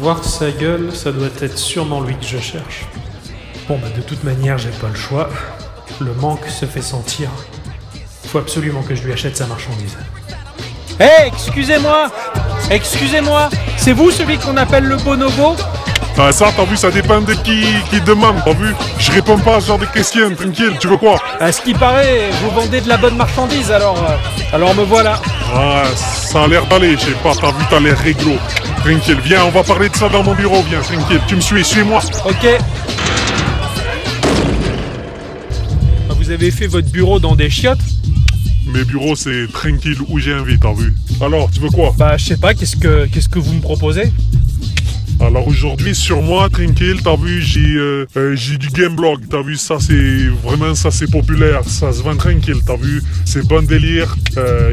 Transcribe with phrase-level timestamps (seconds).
[0.00, 2.86] voir sa gueule, ça doit être sûrement lui que je cherche.
[3.68, 5.28] Bon bah de toute manière, j'ai pas le choix.
[6.00, 7.28] Le manque se fait sentir.
[8.28, 9.98] Faut absolument que je lui achète sa marchandise.
[10.98, 12.10] Hé, excusez-moi
[12.70, 15.54] Excusez-moi C'est vous celui qu'on appelle le bonobo?
[16.18, 18.74] Ah, ça, t'as vu, ça dépend de qui, qui demande, t'as vu?
[18.98, 21.16] Je réponds pas à ce genre de questions, tranquille, tu veux quoi?
[21.38, 23.96] À ce qui paraît, vous vendez de la bonne marchandise, alors...
[23.96, 24.16] euh,
[24.54, 25.20] alors me voilà.
[25.54, 28.32] Ah, ça a l'air d'aller, je sais pas, t'as vu, t'as l'air réglo.
[28.80, 31.64] Tranquille, viens, on va parler de ça dans mon bureau, viens, tranquille, tu me suis,
[31.64, 32.00] suis-moi.
[32.24, 32.46] Ok.
[36.08, 37.78] Ah, Vous avez fait votre bureau dans des chiottes.
[38.72, 40.94] Mes bureaux, c'est tranquille où j'ai envie, t'as vu.
[41.20, 41.94] Alors, tu veux quoi?
[41.98, 44.12] Bah, je sais pas, qu'est-ce que, qu'est-ce que vous me proposez?
[45.30, 49.54] Alors aujourd'hui, sur moi, tranquille, t'as vu, j'ai euh, euh, j'ai du gameblog, t'as vu,
[49.54, 54.16] ça c'est vraiment, ça c'est populaire, ça se vend tranquille, t'as vu, c'est bon délire,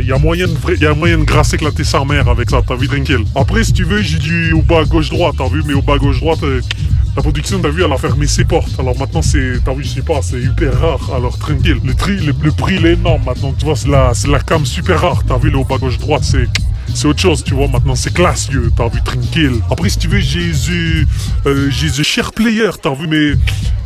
[0.01, 2.75] il y, a moyen de y a moyen de éclater sa mère avec ça, t'as
[2.75, 3.23] vu, tranquille.
[3.35, 6.41] Après, si tu veux, j'ai du au bas gauche-droite, t'as vu, mais au bas gauche-droite,
[6.41, 6.59] euh,
[7.15, 8.79] la production, t'as vu, elle a fermé ses portes.
[8.79, 11.11] Alors maintenant, c'est, t'as vu, je sais pas, c'est hyper rare.
[11.15, 13.53] Alors tranquille, le, tri, le, prix, il est énorme maintenant.
[13.53, 15.23] Tu vois, c'est la, la cam super rare.
[15.27, 16.47] T'as vu, le haut bas gauche droite, c'est,
[16.93, 17.67] c'est autre chose, tu vois.
[17.67, 18.71] Maintenant, c'est classieux.
[18.75, 19.61] T'as vu, tranquille.
[19.69, 21.07] Après, si tu veux, The,
[21.47, 22.69] euh, The Share Player.
[22.81, 23.33] T'as vu, mais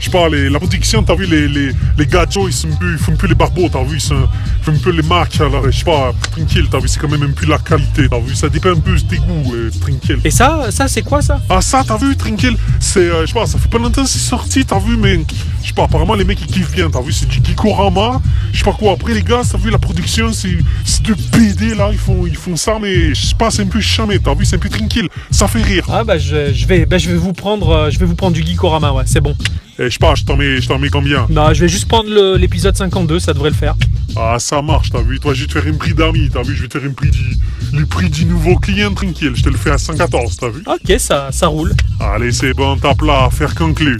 [0.01, 2.07] je sais pas, les, la production, t'as vu, les, les, les
[2.47, 3.69] ils sont plus, ils font plus les barbeaux.
[3.71, 5.39] T'as vu, ils, un peu les marques.
[5.39, 6.67] Alors, je sais pas, tranquille.
[6.69, 8.09] T'as vu, c'est quand même un peu la qualité.
[8.09, 10.19] T'as vu, ça dépend un peu de tes goûts, euh, tranquille.
[10.25, 11.39] Et ça, ça c'est quoi ça?
[11.49, 14.09] Ah ça t'as vu tranquille C'est euh, je sais pas ça fait pas longtemps que
[14.09, 15.19] c'est sorti t'as vu mais
[15.61, 18.57] je sais pas apparemment les mecs ils kiffent bien t'as vu c'est du Gikorama je
[18.59, 21.89] sais pas quoi après les gars t'as vu la production c'est c'est de BD là
[21.91, 24.45] ils font ils font ça mais je sais pas c'est un peu chamé t'as vu
[24.45, 27.17] c'est un peu tranquille ça fait rire Ah bah je, je vais, bah, je vais
[27.17, 29.35] vous prendre, euh, je vais vous prendre du Geekorama, ouais, c'est bon.
[29.81, 31.25] Et je sais pas je t'en mets je t'en mets combien?
[31.29, 33.73] Non, je vais juste prendre l'épisode 52, ça devrait le faire.
[34.15, 35.19] Ah ça marche t'as vu.
[35.19, 36.55] Toi je vais te faire un prix d'amis t'as vu.
[36.55, 37.35] Je vais te faire un prix du
[37.73, 39.31] le prix du nouveau client tranquille.
[39.33, 40.61] Je te le fais à 114 t'as vu.
[40.67, 41.73] Ok, ça, ça roule.
[41.99, 43.97] Allez c'est bon tape là faire conclu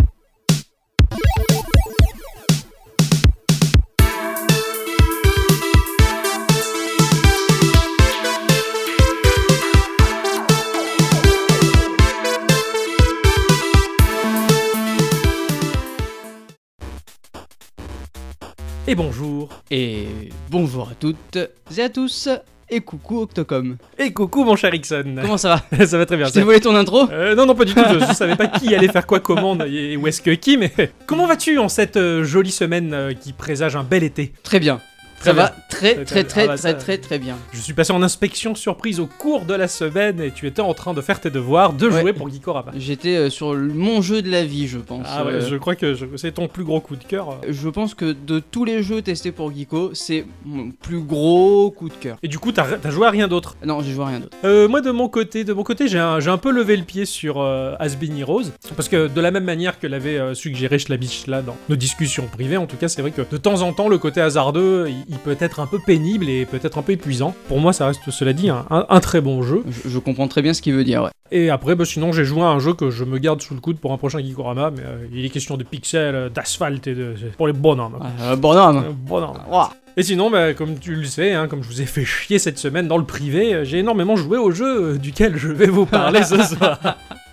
[18.87, 19.49] Et bonjour.
[19.69, 20.05] Et
[20.49, 21.37] bonjour à toutes
[21.77, 22.29] et à tous,
[22.69, 23.77] et coucou Octocom.
[23.99, 25.17] Et coucou mon cher Ixon.
[25.21, 26.27] Comment ça va ça va très bien.
[26.27, 27.81] Je t'ai volé ton intro Euh, non, non, pas du tout.
[27.87, 30.71] Je, je savais pas qui allait faire quoi comment et où est-ce que qui, mais
[31.05, 34.33] comment vas-tu en cette euh, jolie semaine euh, qui présage un bel été?
[34.43, 34.79] Très bien.
[35.21, 35.43] Très Ça bien.
[35.43, 36.47] va très Très, très très.
[36.49, 37.37] Ah bah, très très bien.
[37.53, 40.73] Je suis passé en inspection surprise au cours de la semaine et tu étais en
[40.73, 42.71] train de faire tes devoirs, de jouer pour Geekorama.
[42.77, 45.07] J'étais euh, sur mon jeu de la vie, je pense.
[45.09, 47.37] Ah ouais, Euh, je crois que c'est ton plus gros coup de cœur.
[47.47, 51.89] je pense que de tous les jeux testés pour Geeko, c'est mon plus gros coup
[51.89, 52.17] de cœur.
[52.23, 53.55] Et du coup, t'as as joué à rien d'autre?
[53.65, 54.37] Non, j'ai joué à rien d'autre.
[54.45, 57.05] Euh, moi, de mon côté, de mon côté, j'ai un, un peu levé le pied
[57.05, 60.79] sur euh, Has Been Heroes, parce que de la même manière que l'avait euh, suggéré
[60.79, 63.73] Schlabich là dans nos discussions privées, en tout cas, c'est vrai que de temps en
[63.73, 66.93] temps, le côté hasardeux, il, il peut être un peu pénible et peut-être un peu
[66.93, 67.35] épuisant.
[67.49, 69.63] Pour moi, ça reste, cela dit, un, un- un très bon jeu.
[69.69, 71.09] Je, je comprends très bien ce qu'il veut dire, ouais.
[71.33, 73.59] Et après, bah, sinon, j'ai joué à un jeu que je me garde sous le
[73.61, 76.95] coude pour un prochain Geekorama, mais euh, il est question de pixels, euh, d'asphalte et
[76.95, 77.99] de pour les bonhommes.
[78.21, 78.77] Euh, bonhomme.
[78.77, 79.39] Euh, bonhommes.
[79.51, 79.71] Ouah.
[79.97, 82.57] Et sinon, bah, comme tu le sais, hein, comme je vous ai fait chier cette
[82.57, 86.41] semaine dans le privé, j'ai énormément joué au jeu duquel je vais vous parler ce
[86.43, 86.79] soir.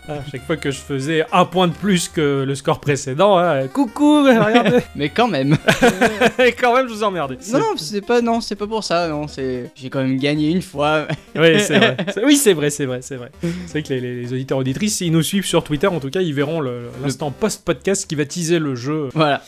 [0.09, 3.67] À chaque fois que je faisais un point de plus que le score précédent, hein,
[3.69, 5.57] coucou, regardez, Mais quand même.
[6.39, 7.37] et quand même je vous ai emmerdé.
[7.53, 9.71] non, non, c'est pas, non, c'est pas pour ça, non, c'est...
[9.75, 11.07] J'ai quand même gagné une fois.
[11.37, 11.97] Oui, c'est vrai.
[12.13, 13.31] C'est- Oui, c'est vrai, c'est vrai, c'est vrai.
[13.67, 16.11] C'est vrai que les, les- les auditeurs auditrices, s'ils nous suivent sur Twitter, en tout
[16.11, 19.11] cas, ils verront l'instant post-podcast qui va teaser le jeu.
[19.15, 19.43] voilà.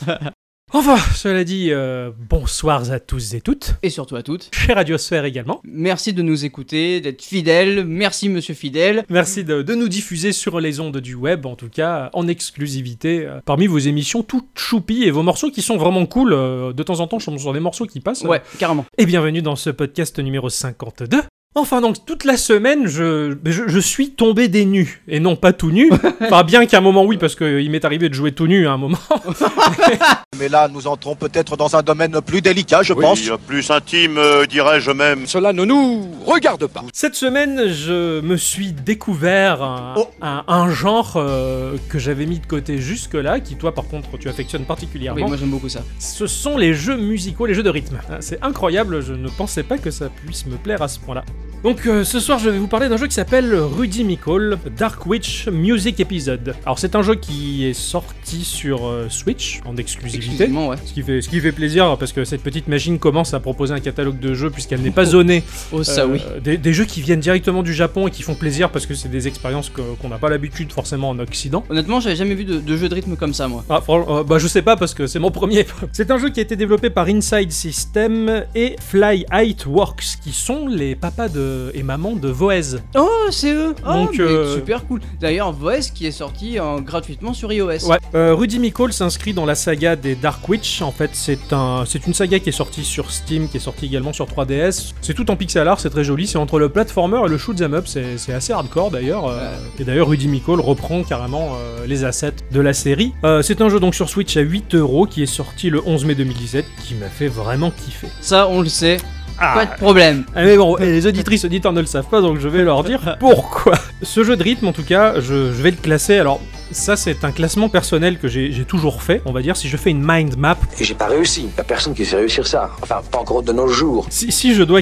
[0.73, 3.75] Enfin, cela dit, euh, bonsoir à tous et toutes.
[3.83, 4.49] Et surtout à toutes.
[4.53, 5.59] Chez Radiosphère également.
[5.65, 7.83] Merci de nous écouter, d'être fidèles.
[7.85, 9.03] Merci, monsieur fidèle.
[9.09, 13.25] Merci de, de nous diffuser sur les ondes du web, en tout cas en exclusivité,
[13.25, 16.31] euh, parmi vos émissions toutes choupies et vos morceaux qui sont vraiment cool.
[16.31, 18.23] euh, de temps en temps, je tombe sur des morceaux qui passent.
[18.23, 18.85] Ouais, carrément.
[18.97, 21.21] Et bienvenue dans ce podcast numéro 52.
[21.53, 25.51] Enfin donc toute la semaine je, je, je suis tombé des nus et non pas
[25.51, 25.91] tout nu.
[26.21, 28.71] enfin bien qu'à un moment oui parce qu'il m'est arrivé de jouer tout nu à
[28.71, 28.97] un moment.
[30.39, 33.19] Mais là, nous entrons peut-être dans un domaine plus délicat, je Oui, pense.
[33.45, 35.27] plus intime, euh, dirais-je même.
[35.27, 36.83] Cela ne nous regarde pas.
[36.93, 40.07] Cette semaine je me suis découvert un, Oh.
[40.21, 44.17] un- un genre euh, que j'avais mis de côté jusque là, qui toi par contre
[44.17, 45.27] tu affectionnes Oui, particulièrement.
[45.27, 45.81] moi j'aime beaucoup ça.
[45.99, 47.99] Ce sont les jeux musicaux, les jeux de rythme.
[48.21, 51.23] C'est incroyable, je ne pensais pas que ça puisse me plaire à ce point-là.
[51.63, 55.05] Donc euh, ce soir je vais vous parler d'un jeu qui s'appelle Rudy Micole Dark
[55.05, 56.55] Witch Music Episode.
[56.65, 60.47] Alors c'est un jeu qui est sorti sur euh, Switch en exclusivité.
[60.47, 60.75] Ouais.
[60.83, 63.75] Ce qui, fait, ce qui fait plaisir parce que cette petite machine commence à proposer
[63.75, 65.43] un catalogue de jeux puisqu'elle n'est pas zonée.
[65.73, 66.21] Oh, ça Euh, oui.
[66.43, 69.07] des, des jeux qui viennent directement du Japon et qui font plaisir parce que c'est
[69.09, 71.63] des expériences qu'on n'a pas l'habitude forcément en Occident.
[71.69, 73.63] Honnêtement, j'avais jamais vu de, de jeu de rythme comme ça, moi.
[73.69, 73.81] Ah,
[74.27, 75.65] bah je sais pas parce que c'est mon premier.
[75.91, 80.31] c'est un jeu qui a été développé par Inside System et Fly Height Works qui
[80.31, 82.77] sont les papas de, et mamans de Voez.
[82.95, 85.01] Oh, c'est eux oh, Donc, mais euh, Super cool.
[85.19, 87.87] D'ailleurs, Voice qui est sorti euh, gratuitement sur iOS.
[87.87, 87.97] Ouais.
[88.15, 90.81] Euh, Rudy Micole s'inscrit dans la saga des Dark Witch.
[90.81, 93.85] En fait, c'est un, c'est une saga qui est sortie sur Steam, qui est sortie
[93.85, 94.93] également sur 3DS.
[95.01, 96.27] C'est tout en pixel art, c'est très joli.
[96.27, 97.85] C'est entre le platformer et le shoot 'em up.
[97.87, 99.27] C'est, c'est assez hardcore d'ailleurs.
[99.27, 103.13] Euh, Et d'ailleurs, Rudy Micole reprend carrément euh, les assets de la série.
[103.23, 106.05] Euh, c'est un jeu donc sur Switch à 8 euros qui est sorti le 11
[106.05, 108.07] mai 2017, qui m'a fait vraiment kiffer.
[108.21, 108.97] Ça, on le sait.
[109.41, 109.53] Ah.
[109.55, 110.23] Pas de problème.
[110.35, 113.17] Ah, mais bon, les auditrices auditeurs ne le savent pas, donc je vais leur dire
[113.19, 113.73] pourquoi.
[114.03, 116.19] Ce jeu de rythme, en tout cas, je, je vais le classer.
[116.19, 116.39] Alors,
[116.71, 119.21] ça, c'est un classement personnel que j'ai toujours fait.
[119.25, 121.49] On va dire, si je fais une mind map, Et j'ai pas réussi.
[121.57, 122.69] Y a personne qui sait réussir ça.
[122.81, 124.05] Enfin, pas encore de nos jours.
[124.09, 124.81] si, si je dois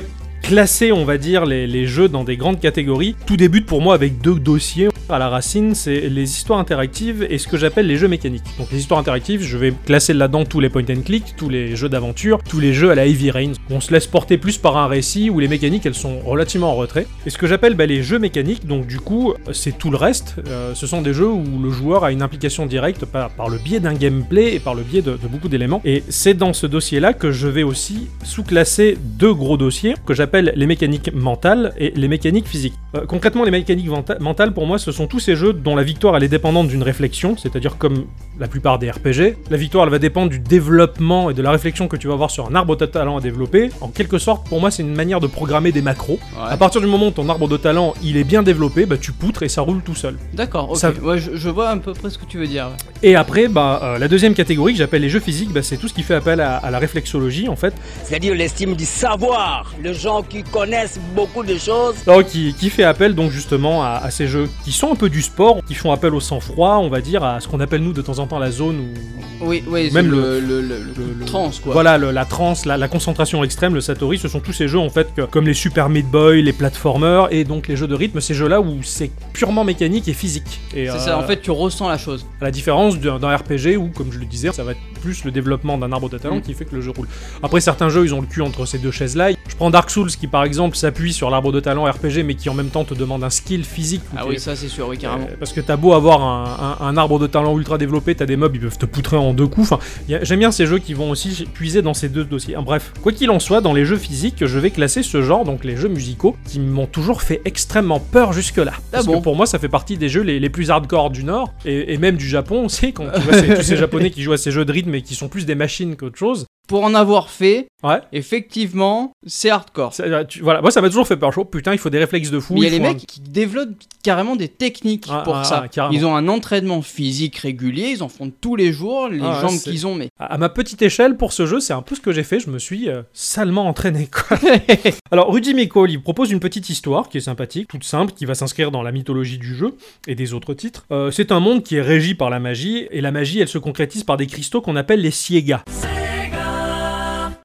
[0.49, 4.19] classer, on va dire, les, jeux dans des grandes catégories, tout débute pour moi avec
[4.19, 4.89] deux dossiers.
[5.07, 8.41] À la racine, c'est les histoires interactives et ce que j'appelle les jeux mécaniques.
[8.57, 11.75] Donc les histoires interactives, je vais classer là-dedans tous les point and click, tous les
[11.75, 13.51] jeux d'aventure, tous les jeux à la Heavy Rain.
[13.69, 16.75] On se laisse porter plus par un récit où les mécaniques elles sont relativement en
[16.75, 17.05] retrait.
[17.27, 20.37] Et ce que j'appelle bah, les jeux mécaniques, donc du coup, c'est tout le reste.
[20.47, 23.79] Euh, ce sont des jeux où le joueur a une implication directe par, le biais
[23.79, 25.83] d'un gameplay et par le biais de, de beaucoup d'éléments.
[25.85, 30.38] Et c'est dans ce dossier-là que je vais aussi sous-classer deux gros dossiers que j'appelle
[30.41, 32.73] les mécaniques mentales et les mécaniques physiques.
[32.95, 33.89] Euh, concrètement, les mécaniques
[34.19, 36.83] mentales, pour moi, ce sont tous ces jeux dont la victoire elle est dépendante d'une
[36.83, 38.05] réflexion, c'est-à-dire comme
[38.39, 39.37] la plupart des RPG.
[39.49, 42.31] La victoire elle va dépendre du développement et de la réflexion que tu vas avoir
[42.31, 43.69] sur un arbre de talent à développer.
[43.81, 46.19] En quelque sorte, pour moi, c'est une manière de programmer des macros.
[46.35, 46.47] Ouais.
[46.51, 49.11] À partir du moment où ton arbre de talent il est bien développé, bah, tu
[49.11, 50.17] poutres et ça roule tout seul.
[50.33, 50.77] D'accord, ok.
[50.77, 52.65] Ça- Ouais, je, je vois à peu près ce que tu veux dire.
[52.67, 53.09] ouais.
[53.09, 55.87] Et après, bah, euh, la deuxième catégorie que j'appelle les jeux physiques, bah, c'est tout
[55.87, 57.73] ce qui fait appel à, à la réflexologie en fait.
[58.03, 59.73] C'est-à-dire l'estime du savoir.
[59.83, 61.95] Les gens qui connaissent beaucoup de choses.
[62.07, 65.09] Alors, qui, qui fait appel donc justement à, à ces jeux qui sont un peu
[65.09, 67.93] du sport, qui font appel au sang-froid, on va dire, à ce qu'on appelle nous
[67.93, 69.45] de temps en temps la zone où.
[69.45, 70.83] Oui, oui, Même le- le, le, le,
[71.17, 71.71] le trans, quoi.
[71.73, 74.79] Voilà, le- la transe, la, la concentration extrême, le Satori, ce sont tous ces jeux
[74.79, 77.95] en fait que- comme les Super Meat Boy, les platformers et donc les jeux de
[77.95, 80.59] rythme, ces jeux-là où c'est purement mécanique et physique.
[80.75, 82.25] Et, C'est euh, ça, en fait, tu ressens la chose.
[82.41, 85.23] à la différence d'un d'un RPG où, comme je le disais, ça va être plus
[85.23, 86.41] le développement d'un arbre de talent Mm.
[86.41, 87.07] qui fait que le jeu roule.
[87.41, 89.31] Après, certains jeux, ils ont le cul entre ces deux chaises-là.
[89.31, 92.49] Je prends Dark Souls qui, par exemple, s'appuie sur l'arbre de talent RPG, mais qui
[92.49, 94.01] en même temps te demande un skill physique.
[94.15, 95.25] Ah oui, ça c'est sûr, oui, carrément.
[95.25, 98.25] euh, parce que t'as beau avoir un, un- un arbre de talent ultra développé, t'as
[98.25, 99.71] des mobs, ils peuvent te poutrer en deux coups.
[99.71, 102.55] Enfin, j'aime bien ces jeux qui vont aussi puiser dans ces deux dossiers.
[102.57, 105.45] En bref, quoi qu'il en soit, dans les jeux physiques, je vais classer ce genre,
[105.45, 108.73] donc les jeux musicaux, qui m'ont toujours fait extrêmement peur jusque-là.
[108.91, 111.23] Parce bon que pour moi, ça fait partie des jeux les, les plus hardcore du
[111.23, 114.21] Nord, et, et même du Japon aussi, quand tu vois ces- tous ces Japonais qui
[114.23, 116.45] jouent à ces jeux de rythme et qui sont plus des machines qu'autre chose.
[116.69, 117.99] Pour en avoir fait, Ouais.
[118.11, 119.91] effectivement, c'est hardcore.
[120.01, 121.31] Euh, tu- voilà, moi ça m'a toujours fait peur.
[121.31, 122.53] Trouve, putain, il faut des réflexes de fou.
[122.53, 123.69] Mais il y a les un- mecs qui développent
[124.03, 125.65] carrément des techniques Ah, pour ah, ça.
[125.77, 129.35] ah, ils ont un entraînement physique régulier, ils en font tous les jours, les Ah,
[129.35, 130.09] ouais, jambes qu'ils ont, mais.
[130.19, 132.39] À ma petite échelle, pour ce jeu, c'est un peu ce que j'ai fait.
[132.39, 134.07] Je me suis euh, salement entraîné.
[134.07, 134.37] Quoi.
[135.11, 138.35] Alors, Rudy Micole, il propose une petite histoire qui est sympathique, toute simple, qui va
[138.35, 139.75] s'inscrire dans la mythologie du jeu
[140.07, 140.85] et des autres titres.
[140.91, 143.57] Euh, c'est un monde qui est régi par la magie, et la magie, elle se
[143.57, 145.63] concrétise par des cristaux qu'on appelle les Siega.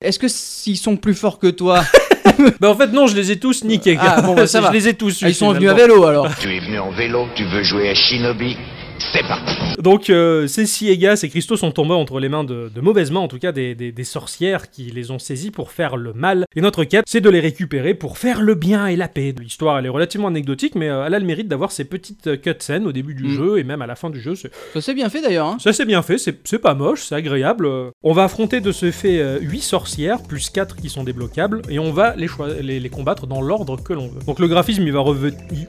[0.05, 1.83] Est-ce que s'ils sont plus forts que toi,
[2.61, 3.96] bah, en fait, non, je les ai tous niqués.
[3.99, 4.70] Ah, bon, bah, ça je va.
[4.73, 7.27] les ai tous Ah, ils sont venus à vélo alors Tu es venu en vélo,
[7.34, 8.56] tu veux jouer à Shinobi?
[8.98, 9.55] C'est parti.
[9.82, 13.20] Donc euh, ces Siega, ces cristaux sont tombés entre les mains de, de mauvaises mains,
[13.20, 16.46] en tout cas des, des- des sorcières qui les ont saisis pour faire le mal.
[16.56, 19.34] Et notre quête, c'est de les récupérer pour faire le bien et la paix.
[19.39, 22.36] L'histoire, elle est relativement anecdotique, mais euh, elle a le mérite d'avoir ces petites euh,
[22.36, 23.36] cutscenes au début du Mm.
[23.36, 24.34] jeu et même à la fin du jeu.
[24.36, 25.46] Ça c'est bien fait d'ailleurs.
[25.46, 25.56] Hein.
[25.60, 27.67] ça c'est bien fait, c'est pas moche, c'est agréable.
[27.67, 31.79] Euh, On va affronter de ce fait 8 sorcières, plus 4 qui sont débloquables, et
[31.79, 34.20] on va les, choi- les, les combattre dans l'ordre que l'on veut.
[34.27, 35.03] Donc le graphisme, il va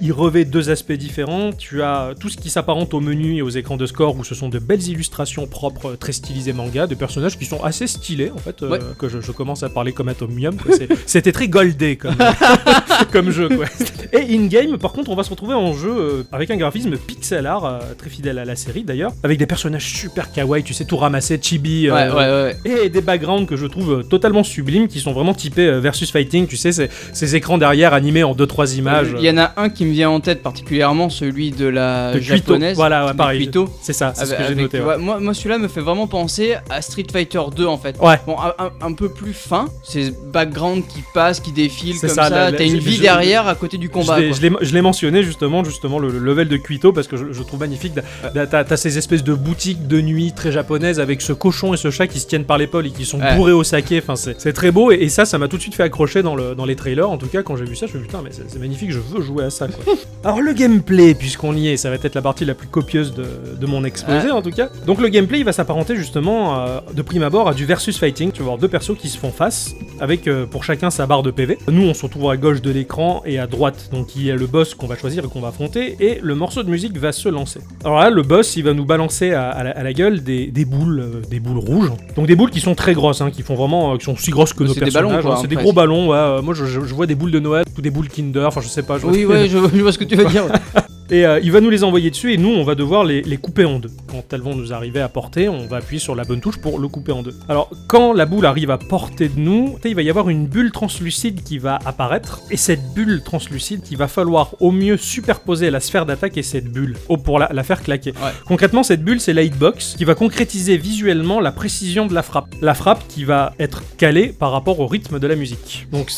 [0.02, 1.52] il revêt deux aspects différents.
[1.52, 4.36] Tu as tout ce qui s'apparente au menu et aux écrans de score, où ce
[4.36, 8.38] sont de belles illustrations propres, très stylisées manga, de personnages qui sont assez stylés, en
[8.40, 8.80] fait, euh, Ouais.
[9.00, 10.56] que je, je commence à parler comme Atomium.
[11.06, 12.16] C'était très goldé comme,
[13.12, 13.66] comme jeu, quoi.
[14.14, 17.46] Et in-game, par contre, on va se retrouver en jeu euh, avec un graphisme pixel
[17.46, 20.86] art, euh, très fidèle à la série d'ailleurs, avec des personnages super kawaii, tu sais,
[20.86, 22.86] tout ramassé, chibi, Ouais, euh, ouais, ouais.
[22.86, 26.58] et des backgrounds que je trouve totalement sublimes, qui sont vraiment typés versus fighting, tu
[26.58, 29.10] sais, ces, ces écrans derrière animés en 2-3 images.
[29.18, 32.20] Il y en a un qui me vient en tête particulièrement, celui de la de
[32.20, 32.76] japonaise.
[32.76, 33.40] Voilà, ouais, pareil.
[33.82, 34.80] C'est ça, c'est ce que j'ai noté.
[34.80, 34.86] ouais.
[34.86, 37.96] ouais, moi, moi celui-là me fait vraiment penser à Street Fighter 2 en fait.
[38.02, 38.20] Ouais.
[38.26, 38.36] Bon,
[38.82, 42.52] un, peu plus fin, ces backgrounds qui passent, qui défilent comme ça, ça.
[42.52, 44.20] T'as une vie je- derrière à côté du combat.
[44.32, 44.42] Je
[44.74, 47.94] l'ai- mentionné justement, justement le, le level de Quito parce que je, je trouve magnifique.
[48.34, 52.08] T'as- ces espèces de boutiques de nuit très japonaises avec ce cochon et ce chat
[52.08, 54.00] qui se tiennent par l'épaule et qui sont bourrés au saké.
[54.00, 56.36] Enfin, c'est très beau et, et ça, ça m'a tout de suite fait accrocher dans,
[56.36, 57.10] le, dans les trailers.
[57.10, 58.92] En tout cas, quand j'ai vu ça, je me suis dit putain, mais c'est magnifique,
[58.92, 59.68] je veux jouer à ça.
[59.68, 59.94] Quoi.
[60.24, 62.68] Alors le gameplay, puisqu'on y est, ça va être la partie la plus
[63.04, 63.26] de,
[63.60, 64.70] de mon exposé en tout cas.
[64.86, 68.32] Donc le gameplay, il va s'apparenter justement euh, de prime abord à du versus fighting.
[68.32, 71.24] Tu vas voir deux persos qui se font face avec euh, pour chacun sa barre
[71.24, 71.58] de PV.
[71.70, 74.36] Nous, on se retrouve à gauche de l'écran et à droite, donc il y a
[74.36, 77.12] le boss qu'on va choisir et qu'on va affronter, et le morceau de musique va
[77.12, 77.60] se lancer.
[77.84, 80.48] Alors là, le boss, il va nous balancer à, à la, à la gueule des,
[80.48, 81.92] des boules, euh, des boules rouges.
[82.16, 84.32] Donc des boules qui sont très grosses, hein, qui font vraiment, euh, qui sont aussi
[84.32, 85.26] grosses que nos C'est des personnages.
[85.26, 85.36] hein.
[85.38, 85.64] c'est hein, des presque.
[85.64, 86.10] gros ballons.
[86.10, 88.46] Ouais, moi, je, je- je vois des boules de Noël ou des boules Kinder.
[88.48, 88.98] Enfin, je sais pas.
[89.00, 90.44] Je Oui, ouais, je, je vois ce que tu veux dire.
[91.10, 93.38] et euh, il va nous les envoyer dessus et nous on va devoir les, les
[93.38, 93.92] couper en deux.
[94.08, 96.80] Quand elles vont nous arriver à portée, on va appuyer sur la bonne touche pour
[96.80, 97.34] le couper en deux.
[97.50, 100.72] Alors quand la boule arrive à portée de nous, il va y avoir une bulle
[100.72, 105.80] translucide qui va apparaître et cette bulle translucide, il va falloir au mieux superposer la
[105.80, 108.12] sphère d'attaque et cette bulle oh, pour la, la faire claquer.
[108.12, 108.32] Ouais.
[108.48, 112.54] Concrètement, cette bulle c'est la hitbox qui va concrétiser visuellement la précision de la frappe.
[112.62, 115.88] La frappe qui va être calée par rapport au rythme de la musique.
[115.92, 116.10] Donc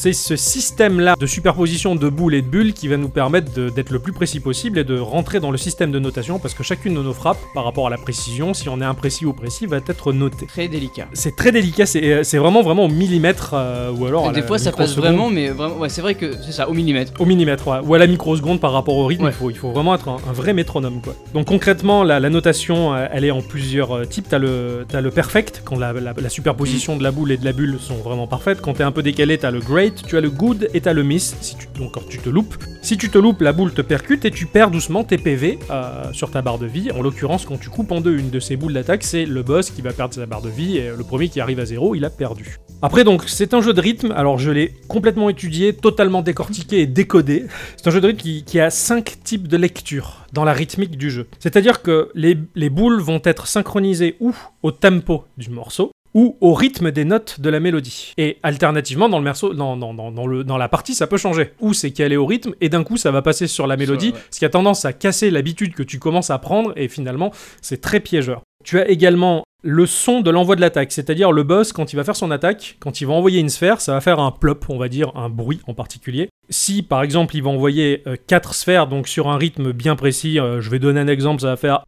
[0.00, 3.90] c'est ce système-là de superposition de boules et de bulles qui va nous permettre d'être
[3.90, 6.94] le plus précis possible et de rentrer dans le système de notation parce que chacune
[6.94, 9.78] de nos frappes, par rapport à la précision, si on est imprécis ou précis, va
[9.78, 10.46] être notée.
[10.46, 11.08] Très délicat.
[11.14, 14.46] C'est très délicat, c'est euh, vraiment vraiment au millimètre euh, ou alors à des la
[14.46, 17.12] fois ça passe vraiment, mais vraiment, ouais, c'est vrai que c'est ça, au millimètre.
[17.20, 17.78] Au millimètre, ouais.
[17.84, 19.30] ou à la microseconde par rapport au rythme, Ouais.
[19.30, 21.00] il, faut, il faut vraiment être un, un vrai métronome.
[21.02, 21.14] Quoi.
[21.34, 24.26] Donc concrètement, la, la notation, euh, elle est en plusieurs types.
[24.28, 27.52] T'as le, le perfect, quand la, la- la superposition de la boule et de la
[27.52, 28.60] bulle sont vraiment parfaites.
[28.60, 29.58] Quand t'es un peu décalé, t'as le
[29.92, 32.56] tu as le good et t'as le miss, si tu, donc quand tu te loupes.
[32.82, 36.12] Si tu te loupes, la boule te percute et tu perds doucement tes PV euh,
[36.12, 36.90] sur ta barre de vie.
[36.92, 39.70] En l'occurrence, quand tu coupes en deux une de ces boules d'attaque, c'est le boss
[39.70, 42.04] qui va perdre sa barre de vie et le premier qui arrive à zéro, il
[42.04, 42.58] a perdu.
[42.80, 46.86] Après donc, c'est un jeu de rythme, alors je l'ai complètement étudié, totalement décortiqué et
[46.86, 47.46] décodé.
[47.76, 51.10] C'est un jeu de rythme qui, a cinq types de lecture dans la rythmique du
[51.10, 51.26] jeu.
[51.38, 56.90] C'est-à-dire que les boules vont être synchronisées ou au tempo du morceau, ou au rythme
[56.90, 58.12] des notes de la mélodie.
[58.16, 61.16] Et alternativement, dans le morceau, dans, dans, dans, dans le, dans la partie, ça peut
[61.16, 61.52] changer.
[61.60, 64.10] Ou c'est qu'elle est au rythme, et d'un coup, ça va passer sur la mélodie,
[64.10, 64.18] ouais.
[64.32, 67.30] ce qui a tendance à casser l'habitude que tu commences à prendre, et finalement,
[67.62, 68.42] c'est très piégeur.
[68.64, 72.02] Tu as également le son de l'envoi de l'attaque, c'est-à-dire le boss, quand il va
[72.02, 74.76] faire son attaque, quand il va envoyer une sphère, ça va faire un plop, on
[74.76, 76.30] va dire, un bruit en particulier.
[76.50, 80.60] Si par exemple il va envoyer 4 sphères, donc sur un rythme bien précis, euh,
[80.60, 81.82] je vais donner un exemple, ça va faire...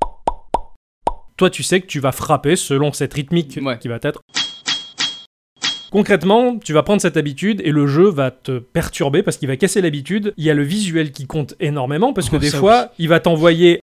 [1.40, 3.78] Toi tu sais que tu vas frapper selon cette rythmique Ouais.
[3.78, 4.20] qui va être...
[5.90, 9.56] Concrètement, tu vas prendre cette habitude et le jeu va te perturber parce qu'il va
[9.56, 10.34] casser l'habitude.
[10.36, 13.20] Il y a le visuel qui compte énormément parce que Oh, des fois, il va
[13.20, 13.80] t'envoyer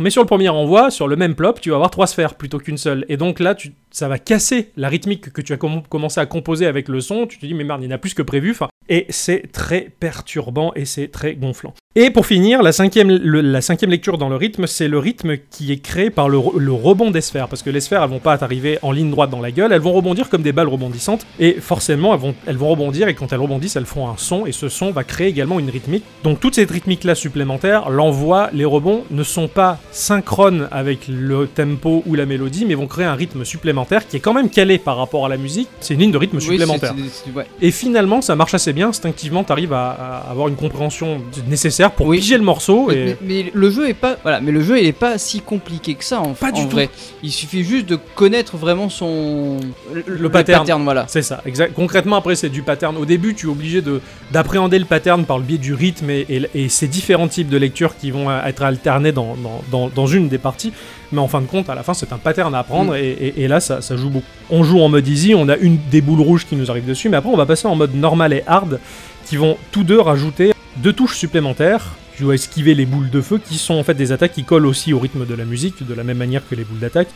[0.00, 2.58] mais sur le premier envoi, sur le même plop, tu vas avoir trois sphères plutôt
[2.58, 3.06] qu'une seule.
[3.08, 6.26] Et donc là, tu, ça va casser la rythmique que tu as comm- commencé à
[6.26, 7.26] composer avec le son.
[7.28, 8.50] Tu te dis, mais merde, il y en a plus que prévu.
[8.50, 11.74] Enfin, et c'est très perturbant et c'est très gonflant.
[11.96, 15.36] Et pour finir, la cinquième, le- la cinquième lecture dans le rythme, c'est le rythme
[15.50, 17.46] qui est créé par le, re- le rebond des sphères.
[17.46, 19.80] Parce que les sphères, elles vont pas t'arriver en ligne droite dans la gueule, elles
[19.80, 21.24] vont rebondir comme des balles rebondissantes.
[21.38, 24.44] Et forcément, elles vont, elles vont rebondir et quand elles rebondissent, elles font un son.
[24.44, 26.02] Et ce son va créer également une rythmique.
[26.24, 32.02] Donc toute cette rythmique-là supplémentaire, l'envoi, les rebonds ne sont pas synchrones avec le tempo
[32.06, 34.96] ou la mélodie, mais vont créer un rythme supplémentaire qui est quand même calé par
[34.96, 35.68] rapport à la musique.
[35.80, 36.92] C'est une ligne de rythme Oui, supplémentaire.
[37.36, 37.46] ouais.
[37.62, 38.88] Et finalement, ça marche assez bien.
[38.88, 42.18] Instinctivement, t'arrives à, à avoir une compréhension nécessaire pour Oui.
[42.18, 42.88] piger le morceau.
[42.88, 43.04] Mais, Et...
[43.06, 45.94] mais- mais le jeu est pas voilà, mais le jeu il est pas si compliqué
[45.94, 46.70] que ça en, Pas en du tout.
[46.70, 46.90] vrai.
[47.22, 49.58] Il suffit juste de connaître vraiment son
[50.06, 50.66] le, pattern.
[50.84, 51.04] voilà.
[51.08, 51.72] C'est ça, exact.
[51.74, 52.96] Concrètement, après, c'est du pattern.
[52.96, 54.00] Au début, tu es obligé de,
[54.32, 57.56] d'appréhender le pattern par le biais du rythme et, et, et ces différents types de
[57.56, 60.72] lectures qui vont euh, être alternés dans, dans, dans, dans une des parties.
[61.14, 62.96] Mais en fin de compte, à la fin, c'est un pattern à apprendre Mm.
[62.96, 64.26] et, et- et là, ça, ça joue beaucoup.
[64.50, 67.08] On joue en mode easy, on a une des boules rouges qui nous arrive dessus,
[67.08, 68.80] mais après, on va passer en mode normal et hard
[69.26, 71.94] qui vont tous deux rajouter deux touches supplémentaires.
[72.16, 74.66] Tu dois esquiver les boules de feu qui sont en fait des attaques qui collent
[74.66, 77.08] aussi au rythme de la musique, de la même manière que les boules d'attaque.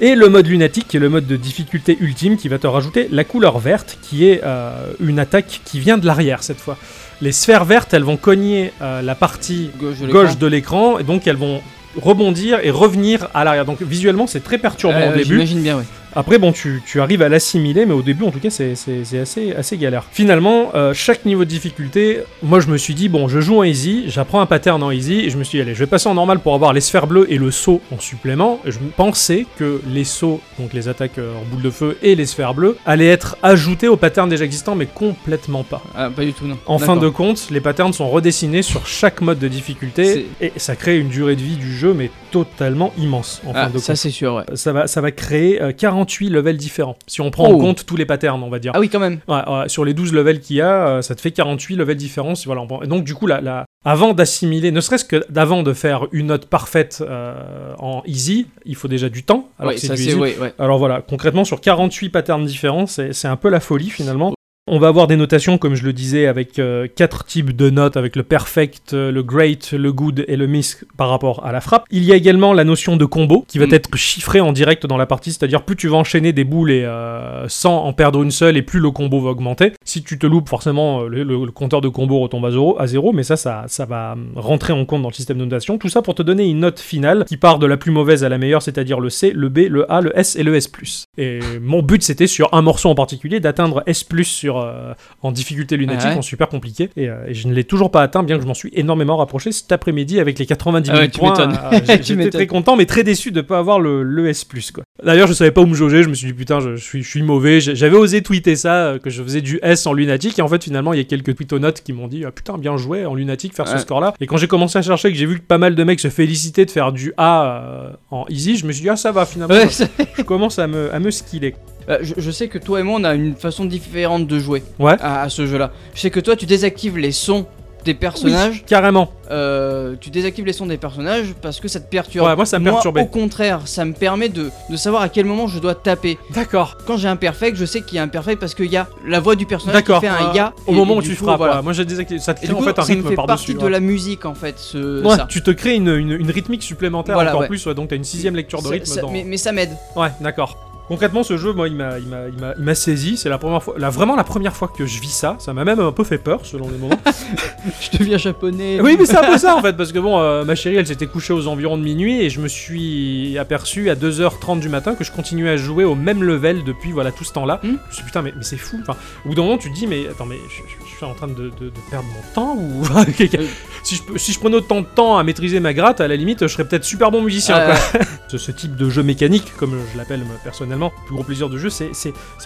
[0.00, 3.08] Et le mode lunatique, qui est le mode de difficulté ultime, qui va te rajouter
[3.10, 6.76] la couleur verte, qui est euh, une attaque qui vient de l'arrière cette fois.
[7.20, 9.70] Les sphères vertes, elles vont cogner euh, la partie
[10.12, 11.60] Gauche de l'écran, et donc elles vont
[12.00, 13.64] rebondir et revenir à l'arrière.
[13.64, 15.24] Donc visuellement, c'est très perturbant au début.
[15.24, 15.84] J'imagine bien, ouais.
[16.16, 18.72] Après, bon, tu, tu arrives à l'assimiler, mais au début, en tout cas, c'est
[19.20, 20.04] assez, assez galère.
[20.12, 23.64] Finalement, euh, chaque niveau de difficulté, moi, je me suis dit, bon, je joue en
[23.64, 26.08] easy, j'apprends un pattern en easy, et je me suis dit, allez, je vais passer
[26.08, 28.60] en normal pour avoir les sphères bleues et le saut en supplément.
[28.64, 32.26] Je pensais que les sauts, donc les attaques euh, en boule de feu et les
[32.26, 35.82] sphères bleues, allaient être ajoutés au pattern déjà existant, mais complètement pas.
[35.96, 36.58] Ah, pas du tout, non.
[36.66, 40.76] En fin de compte, les patterns sont redessinés sur chaque mode de difficulté et ça
[40.76, 43.92] crée une durée de vie du jeu mais totalement immense en Ah, fin de ça
[43.92, 43.96] compte.
[43.96, 44.44] c'est sûr, ouais.
[44.54, 45.72] Ça va, ça va créer euh,
[46.04, 46.96] 48 levels différents.
[47.06, 47.58] Si on prend en Oh.
[47.58, 48.72] compte tous les patterns, on va dire.
[48.74, 49.20] Ah oui, quand même.
[49.28, 51.96] Ouais, ouais, sur les 12 levels qu'il y a, euh, ça te fait 48 levels
[51.96, 52.34] différents.
[52.46, 56.06] Voilà, prend- donc, du coup, la, la- avant d'assimiler, ne serait-ce que d'avant de faire
[56.12, 59.48] une note parfaite euh, en easy, il faut déjà du temps.
[59.58, 60.14] Alors ça du easy.
[60.58, 64.34] Alors voilà, concrètement, sur 48 patterns différents, c'est un peu la folie finalement.
[64.66, 67.98] On va avoir des notations, comme je le disais, avec euh, quatre types de notes,
[67.98, 71.60] avec le perfect, euh, le great, le good et le miss par rapport à la
[71.60, 71.84] frappe.
[71.90, 73.74] Il y a également la notion de combo, qui va Mm.
[73.74, 76.82] être chiffrée en direct dans la partie, c'est-à-dire plus tu vas enchaîner des boules et
[76.82, 79.72] euh, sans en perdre une seule, et plus le combo va augmenter.
[79.84, 82.86] Si tu te loupes, forcément, le, le- le compteur de combo retombe à zéro, à
[82.86, 85.76] zéro mais ça, ça, ça va hum, rentrer en compte dans le système de notation.
[85.76, 88.30] Tout ça pour te donner une note finale qui part de la plus mauvaise à
[88.30, 90.70] la meilleure, c'est-à-dire le C, le B, le A, le S et le S+.
[91.18, 95.76] Et mon but, c'était sur un morceau en particulier d'atteindre S+, sur, euh, en difficulté
[95.76, 96.18] lunatique, Ah ouais.
[96.18, 96.90] en super compliqué.
[96.96, 99.16] Et, euh, et je ne l'ai toujours pas atteint, bien que je m'en suis énormément
[99.16, 101.38] rapproché cet après-midi avec les 90 000 Ah ouais, points.
[101.72, 104.44] euh, J'étais très content, mais très déçu de ne pas avoir le, le S+.
[104.72, 104.84] Quoi.
[105.02, 107.02] D'ailleurs, je savais pas où me jauger, je me suis dit putain, je, je suis,
[107.02, 107.60] je suis mauvais.
[107.60, 110.92] J'avais osé tweeter ça, que je faisais du S en lunatique, et en fait, finalement,
[110.92, 113.68] il y a quelques tweetonotes qui m'ont dit ah, putain, bien joué en lunatique, faire
[113.68, 114.14] ce score-là.
[114.20, 116.08] Et quand j'ai commencé à chercher, que j'ai vu que pas mal de mecs se
[116.10, 119.54] félicitaient de faire du A en easy, je me suis dit ah, ça va finalement.
[120.16, 121.54] Je commence à me, à me skiller.
[121.88, 124.62] Euh, je, je sais que toi et moi on a une façon différente de jouer
[124.78, 124.96] Ouais.
[125.00, 125.70] à, à ce jeu-là.
[125.94, 127.46] Je sais que toi tu désactives les sons
[127.84, 128.64] des personnages.
[128.66, 129.12] Carrément.
[129.30, 132.26] Euh, tu désactives les sons des personnages parce que ça te perturbe.
[132.26, 133.02] Ouais, moi, ça me perturbait.
[133.02, 136.16] Au contraire, ça me permet de, de savoir à quel moment je dois taper.
[136.30, 136.78] D'accord.
[136.86, 138.88] Quand j'ai un perfect, je sais qu'il y a un perfect parce qu'il y a
[139.06, 140.54] la voix du personnage qui fait un euh, ya.
[140.66, 141.60] Au et- moment et où tu coup, frappes, voilà.
[141.60, 142.20] moi j'ai désactivé.
[142.20, 143.52] Ça te Et crée du en coup, fait un ça rythme fait par-dessus.
[143.52, 144.54] partie de la musique en fait.
[144.58, 145.26] Ce, Ouais, ça.
[145.28, 148.34] tu te crées une, une, une rythmique supplémentaire Voilà, encore plus, donc t'as une sixième
[148.34, 149.10] lecture de rythme ça- dans...
[149.10, 149.76] mais, mais ça m'aide.
[149.94, 150.63] Ouais, d'accord.
[150.88, 153.16] Concrètement, ce jeu, moi, il m'a, il m'a, il m'a, il m'a saisi.
[153.16, 155.36] C'est la première fois, la, vraiment la première fois que je vis ça.
[155.38, 156.98] Ça m'a même un peu fait peur, selon les moments.
[157.80, 158.78] Je deviens japonais.
[158.82, 160.86] oui, mais c'est un peu ça en fait, parce que bon, euh, ma chérie, elle
[160.86, 164.94] s'était couchée aux environs de minuit et je me suis aperçu à 2h30 du matin
[164.94, 167.60] que je continuais à jouer au même level depuis voilà tout ce temps-là.
[167.62, 167.68] Hmm.
[167.68, 168.78] Je me suis dit, putain, mais, mais c'est fou.
[168.82, 171.06] Enfin, au bout d'un moment, tu te dis, mais attends, mais je, je- je suis
[171.06, 172.84] en train de, de- de perdre mon temps ou
[173.82, 176.42] si je, si je prenais autant de temps à maîtriser ma gratte, à la limite,
[176.42, 177.60] je serais peut-être super bon musicien.
[177.66, 178.00] Quoi.
[178.28, 181.58] ce, ce type de jeu mécanique, comme je l'appelle personnellement, le plus gros plaisir de
[181.58, 181.90] jeu, c'est,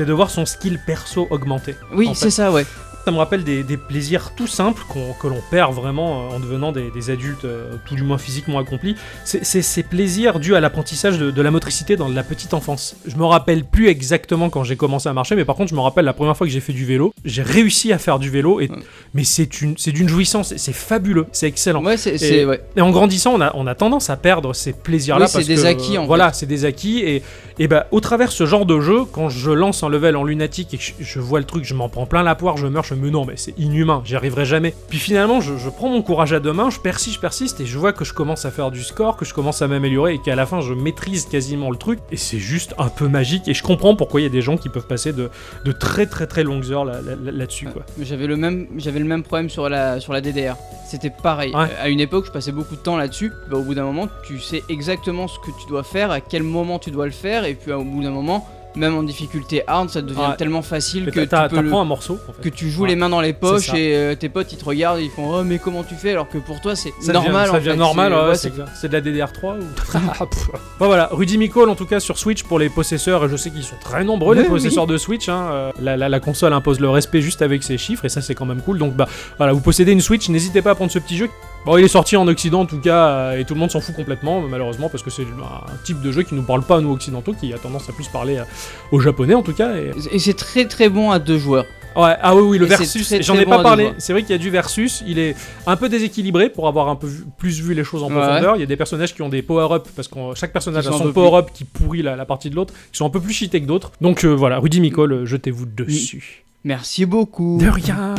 [0.00, 1.76] de voir son skill perso augmenter.
[1.92, 2.64] Oui, c'est ça, ouais.
[3.08, 4.82] Ça me rappelle des, des plaisirs tout simples
[5.18, 8.58] que l'on perd vraiment euh, en devenant des, des adultes, euh, tout du moins physiquement
[8.58, 8.96] accomplis.
[9.24, 12.96] C'est ces plaisirs dus à l'apprentissage de, de la motricité dans la petite enfance.
[13.06, 15.80] Je me rappelle plus exactement quand j'ai commencé à marcher, mais par contre, je me
[15.80, 17.14] rappelle la première fois que j'ai fait du vélo.
[17.24, 18.76] J'ai réussi à faire du vélo, et, Ouais.
[19.14, 21.82] mais c'est une- c'est d'une jouissance, c'est fabuleux, c'est excellent.
[21.82, 21.94] Ouais.
[21.94, 22.60] Et, c'est- ouais.
[22.76, 25.24] et en grandissant, on a, on a tendance à perdre ces plaisirs-là.
[25.34, 26.98] Oui, c'est des que, acquis, en Voilà, c'est des acquis.
[26.98, 27.22] Et,
[27.58, 30.74] et bah, au travers ce genre de jeu, quand je lance un level en lunatique
[30.74, 32.84] et que je, je vois le truc, je m'en prends plein la poire, je meurs,
[32.84, 34.74] je me non, mais c'est inhumain, j'y arriverai jamais.
[34.88, 37.66] Puis finalement, je, je prends mon courage à deux mains, je persiste, je persiste, et
[37.66, 40.18] je vois que je commence à faire du score, que je commence à m'améliorer, et
[40.18, 41.98] qu'à la fin, je maîtrise quasiment le truc.
[42.10, 43.48] Et c'est juste un peu magique.
[43.48, 45.30] Et je comprends pourquoi il y a des gens qui peuvent passer de,
[45.64, 47.66] de très très très longues heures là- là- là-dessus.
[48.00, 50.56] J'avais le même, le même problème sur la, sur la DDR.
[50.88, 51.54] C'était pareil.
[51.54, 51.68] Ouais.
[51.80, 53.32] À une époque, je passais beaucoup de temps là-dessus.
[53.50, 56.42] Bah, au bout d'un moment, tu sais exactement ce que tu dois faire, à quel
[56.42, 59.90] moment tu dois le faire, et puis au bout d'un moment, même en difficulté hard,
[59.90, 60.36] ça devient Ouais.
[60.36, 62.18] tellement facile que tu peux le- un morceau.
[62.28, 62.42] en fait.
[62.42, 62.88] que tu joues Ouais.
[62.90, 65.42] les mains dans les poches et euh, tes potes ils te regardent, ils font oh
[65.44, 66.12] mais comment tu fais?
[66.12, 67.32] Alors que pour toi c'est normal.
[67.32, 67.76] devient, en ça devient fait.
[67.76, 69.64] normal, C'est- ouais, de la DDR3 ou...
[69.94, 70.48] Ah, pff.
[70.78, 73.50] Bon voilà, Rudy Micole en tout cas sur Switch pour les possesseurs, et je sais
[73.50, 76.52] qu'ils sont très nombreux les Oui, possesseurs de Switch, hein, euh, la, la- la console
[76.52, 79.08] impose le respect juste avec ses chiffres, et ça c'est quand même cool, donc bah
[79.38, 81.28] voilà, vous possédez une Switch, n'hésitez pas à prendre ce petit jeu.
[81.68, 83.82] Bon, il est sorti en Occident en tout cas, euh, et tout le monde s'en
[83.82, 86.80] fout complètement, malheureusement, parce que c'est un type de jeu qui nous parle pas à
[86.80, 88.44] nous occidentaux, qui a tendance à plus parler euh,
[88.90, 89.90] aux japonais en tout cas, et...
[90.10, 91.66] Et c'est très très bon à deux joueurs.
[91.94, 93.90] Ouais, ah oui, oui, le Et versus, j'en ai bon pas parlé.
[93.98, 96.96] C'est vrai qu'il y a du versus, il est un peu déséquilibré pour avoir un
[96.96, 98.14] peu vu- plus vu les choses en Ouais.
[98.14, 98.56] profondeur.
[98.56, 101.12] Il y a des personnages qui ont des power-up, parce que chaque personnage a son
[101.12, 103.66] power-up qui pourrit la, la partie de l'autre, qui sont un peu plus cheatés que
[103.66, 103.92] d'autres.
[104.00, 106.44] Donc euh, voilà, Rudy Micole, jetez-vous dessus.
[106.64, 107.58] Merci beaucoup.
[107.60, 108.14] De rien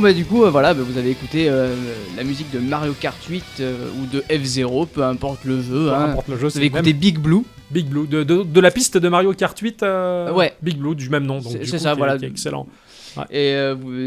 [0.00, 1.76] Bon bah du coup euh, voilà, bah, vous avez écouté euh,
[2.16, 5.88] la musique de Mario Kart 8 euh, ou de F0, peu importe le jeu.
[5.88, 6.04] Peu hein.
[6.12, 6.76] importe le jeu, Vous avez même.
[6.78, 7.42] écouté Big Blue.
[7.70, 10.54] Big Blue, de, de, de la piste de Mario Kart 8, euh, Ouais.
[10.62, 11.42] Big Blue, du même nom.
[11.42, 12.14] C'est- ça, voilà.
[12.14, 12.66] est excellent.
[13.30, 13.54] Et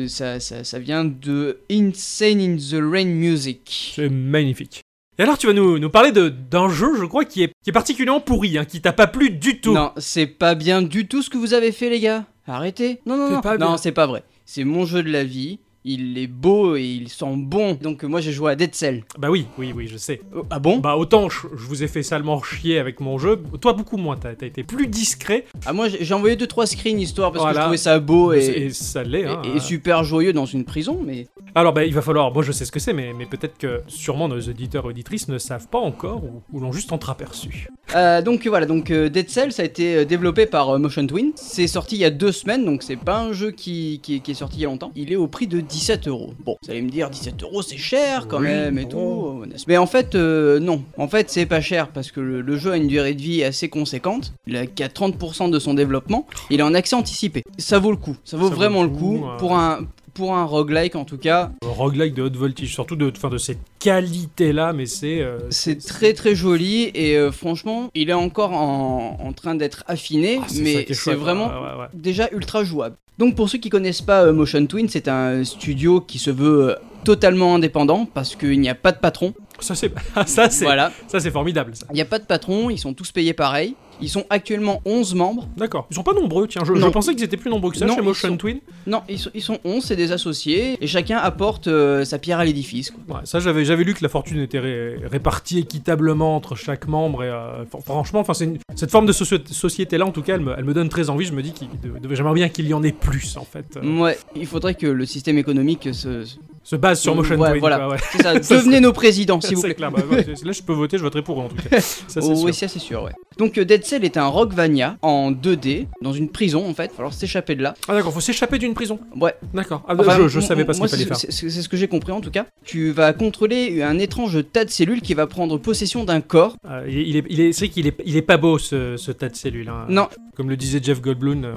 [0.07, 3.93] ça, ça, ça vient de Insane in the Rain Music.
[3.95, 4.81] C'est magnifique.
[5.19, 7.71] Et alors, tu vas nous, nous parler d'un jeu, je crois, qui est, qui est
[7.71, 9.75] particulièrement pourri, hein, qui t'a pas plu du tout.
[9.75, 12.25] Non, c'est pas bien du tout ce que vous avez fait les gars.
[12.47, 12.99] Arrêtez.
[13.05, 13.41] Non, non, non.
[13.41, 14.23] pas non, c'est pas vrai.
[14.43, 15.59] C'est mon jeu de la vie.
[15.85, 17.73] Il est beau et il sent bon.
[17.81, 19.03] Donc euh, moi j'ai joué à Dead Cell.
[19.17, 20.21] Bah oui, oui, oui, je sais.
[20.35, 20.77] Oh, ah bon?
[20.79, 24.15] Bah autant je, je vous ai fait salement chier avec mon jeu, toi beaucoup moins,
[24.17, 27.77] t'as été plus discret, Ah moi j'ai envoyé 2-3 screens histoire parce que je trouvais
[27.77, 29.25] ça beau et, et, ça l'est.
[29.25, 29.41] hein.
[29.45, 30.99] et- et super joyeux dans une prison.
[31.05, 33.57] Mais Alors bah il va falloir, moi je sais ce que c'est, mais, mais peut-être
[33.57, 37.67] que sûrement nos auditeurs et auditrices ne savent pas encore ou, ou l'ont juste entreaperçu.
[37.95, 41.05] Euh, donc voilà, donc euh, Dead Cell ça a été euh, développé par euh, Motion
[41.05, 41.31] Twin.
[41.35, 44.31] C'est sorti il y a deux semaines, donc c'est pas un jeu qui, qui, qui
[44.31, 44.91] est sorti il y a longtemps.
[44.95, 46.33] Il est au prix de 17 euros.
[46.45, 49.43] Bon, vous allez me dire 17 euros c'est cher quand Oui, même et tout.
[49.67, 50.83] Mais en fait, euh, non.
[50.97, 53.43] En fait, c'est pas cher parce que le, le jeu a une durée de vie
[53.43, 54.33] assez conséquente.
[54.47, 56.27] Il a qu'à 30% de son développement.
[56.49, 57.43] Il est en accès anticipé.
[57.57, 58.17] Ça vaut le coup.
[58.23, 59.27] Ça vaut Ça vraiment le le coup, coup.
[59.37, 59.87] Pour un.
[60.13, 63.37] Pour un roguelike en tout cas, Euh, roguelike de haute voltige, surtout de, enfin, de
[63.37, 65.21] cette qualité-là, mais c'est...
[65.21, 69.83] euh, c'est très très joli et euh, franchement, il est encore en, en train d'être
[69.87, 71.87] affiné, ah, c'est mais c'est vraiment ouais, ouais, ouais.
[71.93, 72.95] déjà ultra jouable.
[73.17, 76.75] Donc pour ceux qui connaissent pas euh, Motion Twin, c'est un studio qui se veut
[77.03, 79.33] totalement indépendant parce qu'il n'y a pas de patron.
[79.59, 79.91] Ça c'est
[80.25, 81.85] ça c'est Voilà, ça c'est formidable ça.
[81.91, 83.75] il n'y a pas de patron, ils sont tous payés pareil.
[84.01, 85.47] Ils sont actuellement 11 membres.
[85.57, 85.87] D'accord.
[85.91, 86.61] Ils sont pas nombreux, tiens.
[86.65, 88.59] Je, pensais qu'ils étaient plus nombreux que ça Non, chez Motion sont- Twin.
[88.87, 92.39] Non, ils sont, ils sont 11, c'est des associés et chacun apporte euh, sa pierre
[92.39, 92.91] à l'édifice.
[93.07, 97.23] Ouais, ça j'avais j'avais lu que la fortune était ré- répartie équitablement entre chaque membre
[97.23, 100.53] et euh, fr- franchement, enfin cette forme de société là en tout cas, elle me,
[100.57, 101.25] elle me donne très envie.
[101.25, 103.77] Je me dis qu'il de- j'aimerais bien qu'il y en ait plus en fait.
[103.77, 106.23] euh, Ouais, il faudrait que le système économique se.
[106.63, 107.59] se base sur Motion Ouais, Twin.
[107.59, 107.77] voilà.
[107.77, 107.97] quoi, ouais.
[108.11, 109.75] C'est ça, Ça devenez nos présidents s'il vous plaît.
[109.75, 109.91] clair.
[109.91, 110.01] bah,
[110.43, 111.79] là je peux voter, je voterai pour eux en tout cas.
[111.81, 112.45] Ça c'est Oh, sûr.
[112.45, 113.11] oui, ça c'est sûr, ouais.
[113.37, 116.89] Donc euh, Dead Cell est un Rockvania en 2D, dans une prison en fait, il
[116.91, 117.73] va falloir s'échapper de là.
[117.89, 118.97] Ah d'accord, faut s'échapper d'une prison.
[119.19, 119.35] Ouais.
[119.53, 119.83] D'accord.
[119.89, 121.49] Ah, Enfin, je, je savais pas ce qu'il fallait c'est- faire.
[121.51, 122.45] C'est ce que j'ai compris en tout cas.
[122.63, 126.55] Tu vas contrôler un étrange tas de cellules qui va prendre possession d'un corps.
[126.65, 128.57] Euh, il est, il est, il est- c'est vrai qu'il est, il est pas beau
[128.57, 129.67] ce, ce tas de cellules.
[129.67, 129.85] hein.
[129.89, 130.07] Non.
[130.35, 131.55] Comme le disait Jeff Goldblum.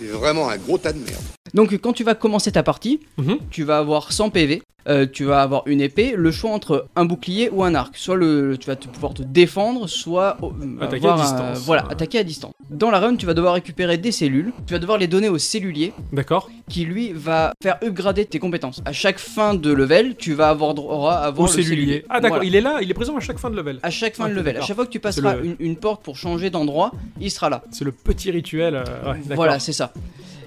[0.00, 1.22] C'est vraiment un gros tas de merde.
[1.54, 3.38] Donc quand tu vas commencer ta partie, mhm.
[3.50, 7.04] tu vas avoir 100 PV, euh, tu vas avoir une épée, le choix entre un
[7.04, 7.96] bouclier ou un arc.
[7.98, 10.48] Soit le, tu vas te pouvoir te défendre, soit euh,
[10.80, 11.66] Attaquer avoir à un- distance.
[11.66, 11.92] voilà, Ouais.
[11.92, 12.52] attaquer à distance.
[12.70, 15.36] Dans la run, tu vas devoir récupérer des cellules, tu vas devoir les donner au
[15.38, 16.48] cellulier D'accord.
[16.70, 18.80] qui lui va faire upgrader tes compétences.
[18.86, 22.04] À chaque fin de level, tu vas avoir droit à avoir Au le cellulier.
[22.08, 22.44] Ah d'accord, Voilà.
[22.48, 23.80] il est là, il est présent à chaque fin de level.
[23.82, 26.02] À chaque fin de level, à chaque fois que tu passeras le- une, une porte
[26.02, 27.62] pour changer d'endroit, il sera là.
[27.72, 28.76] C'est le petit rituel.
[28.76, 29.18] euh, ouais.
[29.34, 29.89] Voilà, c'est ça.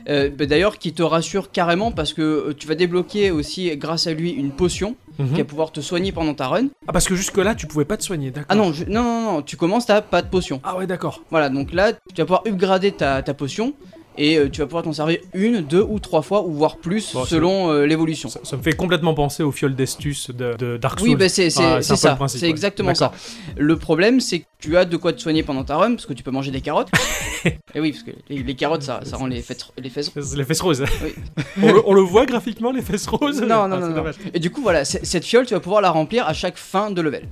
[0.09, 4.05] Euh, bah, D'ailleurs, qui te rassure carrément parce que euh, tu vas débloquer aussi, grâce
[4.07, 5.27] à lui, une potion Mhm.
[5.29, 6.67] qui va pouvoir te soigner pendant ta run.
[6.87, 8.47] Ah parce que jusque là tu pouvais pas te soigner, d'accord.
[8.49, 10.59] Ah non, je- non, non, non, tu commences, t'as pas de potion.
[10.63, 11.21] Ah ouais d'accord.
[11.29, 13.73] Voilà, donc là, tu vas pouvoir upgrader ta, ta potion
[14.17, 17.13] et euh, tu vas pouvoir t'en servir une, deux ou trois fois ou voire plus
[17.13, 18.29] Bon, selon euh, l'évolution.
[18.29, 21.09] Ça, ça me fait complètement penser au fiole d'Estus de, de Dark Souls.
[21.09, 21.95] Oui, bah c'est Ah, ça,
[22.27, 22.49] c'est ouais.
[22.49, 23.11] exactement ça.
[23.57, 26.13] Le problème, c'est que tu as de quoi te soigner pendant ta run, parce que
[26.13, 26.89] tu peux manger des carottes.
[27.45, 30.11] et oui, parce que les, les carottes, ça, ça rend les, fesses- les fesses.
[30.13, 30.83] C'est Les fesses roses.
[31.03, 31.13] Oui.
[31.61, 34.03] on, le, on le voit graphiquement les fesses roses Non, Ah, non, c'est non.
[34.33, 37.01] Et du coup, voilà, cette fiole, tu vas pouvoir la remplir à chaque fin de
[37.01, 37.27] level.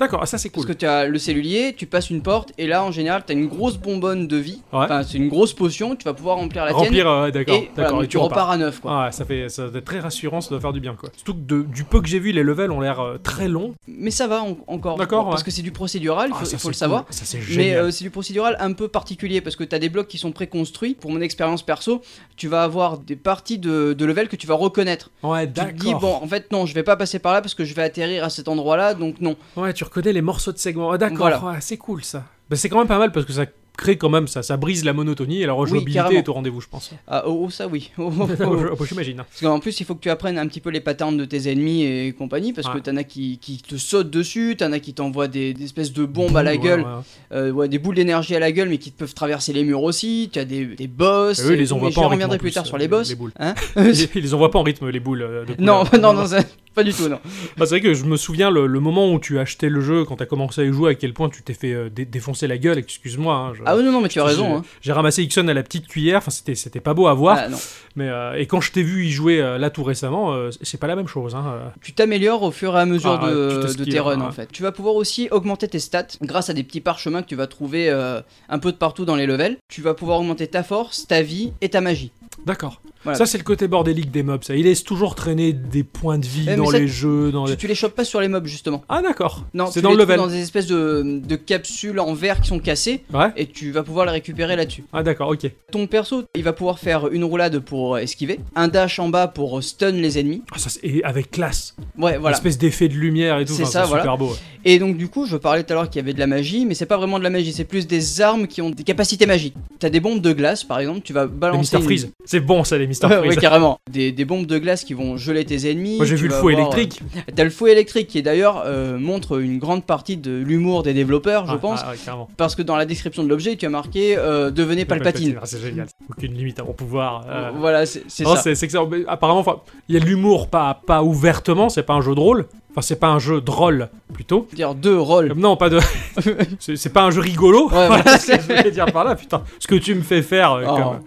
[0.00, 0.74] D'accord, ah, ça c'est Parce cool.
[0.74, 3.36] que tu as le cellulier, tu passes une porte, et là, en général, tu as
[3.36, 4.62] une grosse bonbonne de vie.
[4.72, 4.80] Ouais.
[4.84, 7.06] Enfin, c'est une grosse potion, tu vas pouvoir remplir la Remplir, tienne.
[7.06, 7.98] euh, ouais, d'accord, et, voilà, d'accord.
[7.98, 9.04] donc et tu repars à neuf, quoi.
[9.06, 11.10] Ah ça fait ça doit être très rassurant, ça doit faire du bien quoi.
[11.14, 13.74] Surtout que de- du peu que j'ai vu, les levels ont l'air euh, très longs.
[13.86, 14.96] Mais ça va en- encore.
[14.96, 15.44] D'accord, Parce ouais.
[15.46, 17.04] que c'est du procédural, il Ah, faut, le savoir.
[17.10, 19.88] Ça c'est Mais euh, c'est du procédural un peu particulier parce que tu as des
[19.90, 20.94] blocs qui sont préconstruits.
[20.94, 22.00] Pour mon expérience perso,
[22.36, 25.10] tu vas avoir des parties de, de level que tu vas reconnaître.
[25.22, 26.00] ouais, Tu te dis, d'accord.
[26.00, 28.24] bon, en fait, non, je vais pas passer par là parce que je vais atterrir
[28.24, 29.36] à cet endroit-là, donc non.
[29.56, 30.90] Ouais, tu reconnais les morceaux de segments.
[30.92, 31.44] Ah, d'accord, Voilà.
[31.44, 32.24] ouais, c'est cool ça.
[32.48, 34.84] Bah, c'est quand même pas mal parce que ça crée quand même ça, ça brise
[34.84, 36.18] la monotonie et la rejouabilité carrément.
[36.20, 36.90] est au rendez-vous, je pense.
[37.08, 37.90] Ah, oh, oh, ça oui.
[37.98, 38.56] Oh, oh, oh.
[38.78, 39.16] Oh, J'imagine.
[39.18, 41.50] Parce qu'en plus, il faut que tu apprennes un petit peu les patterns de tes
[41.50, 42.74] ennemis et compagnie, parce Ouais.
[42.74, 45.92] que t'en as qui, qui te sautent dessus, t'en as qui t'envoient des, des espèces
[45.92, 46.86] de bombes à la gueule, ouais.
[47.32, 50.28] euh, ouais, des boules d'énergie à la gueule, mais qui peuvent traverser les murs aussi.
[50.32, 51.38] Tu as des, des boss.
[51.38, 52.78] Et eux, ils les envoient pas en Je reviendrai en plus plus, tard sur euh,
[52.78, 53.08] les boss.
[53.08, 53.16] les.
[53.38, 56.26] Hein Ils, ils les envoient pas en rythme les boules euh, de non, non, non,
[56.26, 56.40] ça-
[56.80, 57.18] pas du tout, non.
[57.56, 59.80] Bah, c'est vrai que je me souviens le, le moment où tu as acheté le
[59.80, 61.88] jeu, quand tu as commencé à y jouer, à quel point tu t'es fait euh,
[61.90, 63.34] dé- défoncer la gueule, excuse-moi.
[63.34, 64.56] hein, je- Ah oui, non, non, mais tu as j'ai- raison.
[64.56, 64.62] Hein.
[64.80, 67.48] J'ai ramassé Ixon à la petite cuillère, enfin c'était c'était pas beau à voir, Ah,
[67.48, 67.58] non.
[67.96, 70.78] mais euh, et quand je t'ai vu y jouer euh, là tout récemment, euh, c'est
[70.80, 71.34] pas la même chose.
[71.34, 71.68] Hein, euh.
[71.82, 74.24] Tu t'améliores au fur et à mesure Ah, de, tes runs ouais.
[74.26, 74.50] en fait.
[74.52, 77.46] Tu vas pouvoir aussi augmenter tes stats grâce à des petits parchemins que tu vas
[77.46, 79.56] trouver euh, un peu de partout dans les levels.
[79.68, 82.12] Tu vas pouvoir augmenter ta force, ta vie et ta magie.
[82.46, 82.80] D'accord.
[83.04, 83.18] Voilà.
[83.18, 84.44] Ça, c'est le côté bordélique des mobs.
[84.44, 87.44] Ça, il laisse toujours traîner des points de vie Eh, dans ça, les jeux, dans
[87.46, 87.56] Tu, les.
[87.56, 88.82] tu les chopes pas sur les mobs justement.
[88.88, 89.46] Ah d'accord.
[89.54, 90.18] Non, c'est dans le level.
[90.18, 93.28] dans des espèces de, de capsules en verre qui sont cassées Ouais.
[93.36, 94.84] et tu vas pouvoir les récupérer là-dessus.
[94.92, 95.50] Ah d'accord, ok.
[95.72, 99.62] Ton perso, il va pouvoir faire une roulade pour esquiver, un dash en bas pour
[99.62, 100.42] stun les ennemis.
[100.52, 101.74] Ah, ça, c'est- et avec classe.
[101.98, 102.36] Ouais, voilà.
[102.36, 103.54] Espèce d'effet de lumière et tout.
[103.54, 104.02] C'est Enfin, ça, voilà.
[104.02, 104.28] super beau.
[104.30, 104.36] ouais.
[104.66, 106.66] Et donc du coup, je parlais tout à l'heure qu'il y avait de la magie,
[106.66, 109.24] mais c'est pas vraiment de la magie, c'est plus des armes qui ont des capacités
[109.24, 109.54] magiques.
[109.78, 111.78] T'as des bombes de glace, par exemple, tu vas balancer.
[111.78, 112.10] Une-.
[112.26, 113.28] C'est bon ça, les Freeze.
[113.28, 113.78] ouais, carrément.
[113.90, 115.96] Des, des bombes de glace qui vont geler tes ennemis.
[115.96, 117.00] Moi j'ai vu le avoir, électrique.
[117.16, 120.92] euh, T'as le fouet électrique qui d'ailleurs euh, montre une grande partie de l'humour des
[120.94, 121.80] développeurs, je Ah, pense.
[121.84, 122.28] ah, ouais, carrément.
[122.36, 125.36] Parce que dans la description de l'objet, tu as marqué euh, devenez Palpatine.
[125.40, 125.86] Ah, c'est génial.
[126.08, 127.24] Aucune limite à mon pouvoir.
[127.28, 127.50] euh.
[127.58, 128.36] Voilà, c'est ça.
[128.36, 129.44] c'est que ça- apparemment,
[129.88, 132.46] il y a de l'humour, pas, pas ouvertement, c'est pas un jeu de rôle.
[132.72, 134.46] Enfin, c'est pas un jeu drôle, plutôt.
[134.52, 135.32] dire deux rôles.
[135.32, 135.80] Euh, Non, pas de.
[136.60, 137.68] c'est pas un jeu rigolo.
[137.68, 139.42] Ouais, Voilà ce que je voulais dire par là, putain.
[139.58, 140.76] Ce que tu me fais faire Oh.
[140.76, 141.00] comme,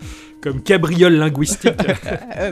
[0.43, 1.71] comme cabriole linguistique,
[2.31, 2.49] Ah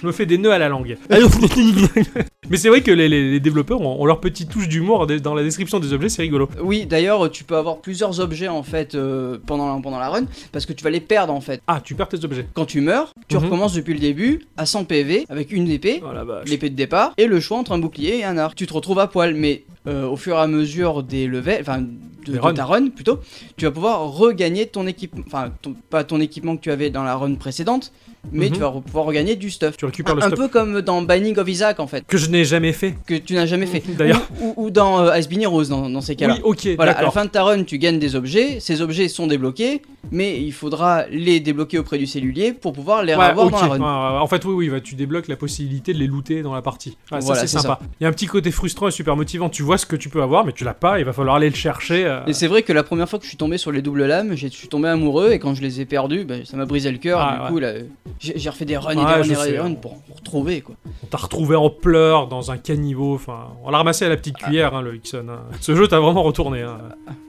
[0.00, 0.96] je me fais des nœuds à la langue.
[2.50, 5.34] Mais c'est vrai que les, les- les développeurs ont, ont leur petite touche d'humour dans
[5.34, 6.48] la description des objets, c'est rigolo.
[6.62, 10.66] Oui, d'ailleurs, tu peux avoir plusieurs objets en fait euh, pendant, pendant la run parce
[10.66, 11.60] que tu vas les perdre en fait.
[11.66, 12.46] Ah, tu perds tes objets.
[12.54, 13.44] Quand tu meurs, tu Mhm.
[13.44, 17.12] recommences depuis le début à 100 PV avec une épée, Oh la l'épée de départ,
[17.18, 18.54] et le choix entre un bouclier et un arc.
[18.56, 21.80] Tu te retrouves à poil, mais euh, au fur et à mesure des levels, enfin
[21.80, 23.20] de, de ta run plutôt,
[23.56, 27.04] tu vas pouvoir regagner ton équipement, enfin ton- pas ton équipement que tu avais dans
[27.04, 27.92] la run précédente,
[28.32, 28.52] mais Mhm.
[28.54, 29.76] tu vas pouvoir regagner du stuff.
[29.76, 32.16] Tu récupères Un, le un stuff peu comme dans Binding of Isaac en fait, que
[32.18, 32.94] je n'ai jamais fait.
[33.06, 33.82] que tu n'as jamais fait.
[33.96, 34.22] D'ailleurs.
[34.40, 36.34] Ou, ou- ou dans euh, Ice Beanie Rose dans, dans ces cas-là.
[36.36, 38.58] Oui, ok, Voilà, à la fin de ta run, tu gagnes des objets.
[38.60, 43.14] Ces objets sont débloqués, mais il faudra les débloquer auprès du cellulier pour pouvoir les
[43.14, 43.52] Ouais, avoir ok.
[43.52, 43.78] dans la run.
[43.78, 46.62] Ouais, en fait, oui, oui, bah, tu débloques la possibilité de les looter dans la
[46.62, 46.96] partie.
[47.12, 47.78] Ouais, Voilà, c'est sympa.
[48.00, 49.48] Il y a un petit côté frustrant et super motivant.
[49.48, 50.98] Tu vois ce que tu peux avoir, mais tu l'as pas.
[50.98, 52.04] Il va falloir aller le chercher.
[52.06, 52.20] euh.
[52.26, 54.34] Et c'est vrai que la première fois que je suis tombé sur les doubles lames,
[54.36, 56.98] je suis tombé amoureux et quand je les ai perdus, bah, ça m'a brisé le
[56.98, 57.20] cœur.
[57.20, 57.72] Ah, du coup, là,
[58.18, 60.74] j'ai refait des runs et des runs et des runs pour, pour retrouver quoi.
[61.02, 63.14] On t'a retrouvé en pleurs dans un caniveau.
[63.14, 65.26] Enfin, on l'a ramassé à la petite cuillère, hein, le Ixon.
[65.28, 65.40] hein.
[65.60, 66.62] Ce jeu t'a vraiment retourné.
[66.62, 66.78] hein.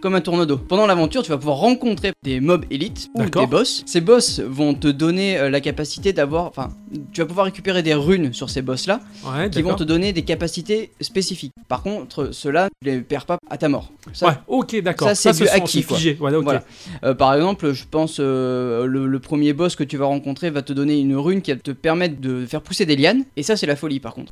[0.01, 0.45] Comme un tourneau.
[0.57, 3.83] Pendant l'aventure, tu vas pouvoir rencontrer des mobs élites ou des boss.
[3.85, 6.45] Ces boss vont te donner euh, la capacité d'avoir.
[6.45, 6.69] Enfin,
[7.11, 10.13] tu vas pouvoir récupérer des runes sur ces boss là Ouais, qui vont te donner
[10.13, 11.53] des capacités spécifiques.
[11.67, 13.91] Par contre, ceux-là, tu les perds pas à ta mort.
[14.13, 15.07] Ça, Ouais, ok, d'accord.
[15.15, 15.45] ça, c'est
[15.87, 15.97] quoi.
[15.97, 16.31] Ouais.
[16.41, 16.63] Voilà.
[17.03, 20.61] Euh, par exemple, je pense euh, le, le premier boss que tu vas rencontrer va
[20.61, 23.23] te donner une rune qui va te permettre de faire pousser des lianes.
[23.37, 24.31] Et ça, c'est la folie par contre.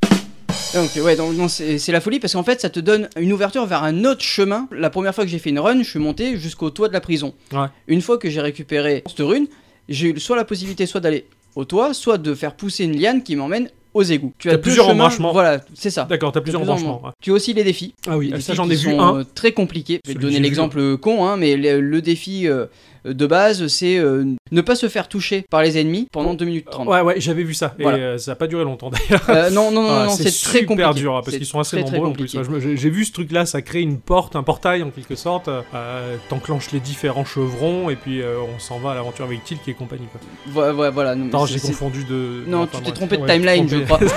[0.73, 3.31] Donc ouais, donc, non, c'est c'est la folie parce qu'en fait ça te donne une
[3.31, 4.67] ouverture vers un autre chemin.
[4.71, 7.01] La première fois que j'ai fait une run, je suis monté jusqu'au toit de la
[7.01, 7.35] prison.
[7.51, 7.67] Ouais.
[7.87, 9.45] Une fois que j'ai récupéré cette rune,
[9.87, 13.23] j'ai eu soit la possibilité soit d'aller au toit, soit de faire pousser une liane
[13.23, 14.33] qui m'emmène aux égouts.
[14.39, 15.33] Tu deux plusieurs chemins, embranchements.
[15.33, 16.05] Voilà, c'est ça.
[16.05, 17.11] D'accord, t'as plusieurs Plusieurs embranchements.
[17.21, 17.93] Tu as aussi les défis.
[18.07, 19.19] Ah oui, Les ça j'en ai qui vu sont, un.
[19.19, 19.99] euh, très compliqué.
[20.03, 22.65] Je vais te donner l'exemple con, hein, mais le, le défi euh,
[23.05, 26.67] de base, c'est euh, ne pas se faire toucher par les ennemis pendant 2 minutes
[26.69, 26.87] 30.
[26.87, 27.75] Ouais, ouais, j'avais vu ça.
[27.79, 27.97] Voilà.
[27.97, 29.29] Et euh, ça a pas duré longtemps d'ailleurs.
[29.29, 30.93] Euh, non, non, non, Ah, non, c'est très super compliqué.
[30.93, 32.33] dur hein, parce C'est qu'ils sont assez très, très nombreux en plus.
[32.35, 35.49] Ouais, J'ai vu ce truc-là, ça crée une porte, un portail en quelque sorte.
[36.29, 40.07] T'enclenches les différents chevrons et puis on s'en va à l'aventure avec Tilk et compagnie.
[40.11, 40.21] Quoi.
[40.47, 42.43] Voilà, voilà, voilà, non, j'ai confondu de.
[42.47, 43.99] Non, enfin, tu t'es trompé de timeline, je crois.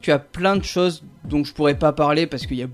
[0.00, 2.66] Tu as plein de choses dont je pourrais pas parler parce qu'il y a,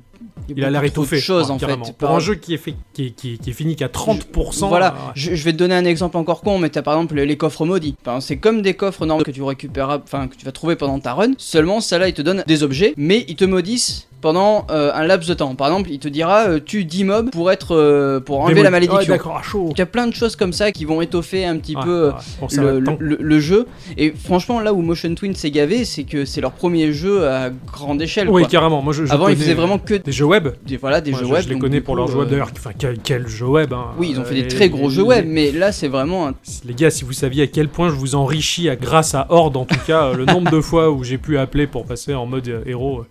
[0.56, 1.84] Il a l'air de choses ouais, en carrément.
[1.84, 1.92] fait.
[1.92, 3.88] Pour Par- un jeu qui est, fait, qui est, qui est- qui est fini qu'à
[3.88, 4.68] 30%.
[4.68, 5.12] Voilà, euh, ouais.
[5.14, 7.64] je, je vais te donner un exemple encore con, mais t'as par exemple les coffres
[7.66, 7.94] maudits.
[8.04, 10.98] Enfin, c'est comme des coffres normaux que tu récupères, enfin que tu vas trouver pendant
[10.98, 11.32] ta run.
[11.38, 15.28] Seulement, celle-là, ils te donnent des objets, mais ils te maudissent pendant euh, un laps
[15.28, 15.54] de temps.
[15.54, 18.64] Par exemple, il te dira euh, tue 10 mobs pour être euh, pour enlever la
[18.64, 19.12] Ouais, malédiction.
[19.14, 19.68] D'accord, à chaud.
[19.72, 22.12] Il y a plein de choses comme ça qui vont étoffer un petit Ouais, peu
[22.58, 23.66] euh, ouais, le, jeu.
[23.96, 27.50] Et franchement, là où Motion Twin s'est gavé, c'est que c'est leur premier jeu à
[27.50, 28.28] grande échelle.
[28.28, 28.50] Oui, quoi.
[28.50, 28.82] carrément.
[28.82, 30.48] Moi, je, je Avant, ils faisaient vraiment que des jeux web.
[30.66, 31.42] des, voilà, des Moi, jeux je, web.
[31.44, 32.50] je les connais pour leurs jeux web d'ailleurs.
[32.56, 33.72] Enfin, quel, quel jeu web.
[33.72, 33.86] hein.
[33.98, 36.34] Oui, ils ont fait des très gros jeux web, mais là, c'est vraiment un
[36.66, 39.56] Les gars, si vous saviez à quel point je vous enrichis à, grâce à Horde,
[39.56, 42.62] en tout cas, le nombre de fois où j'ai pu appeler pour passer en mode
[42.66, 43.04] héros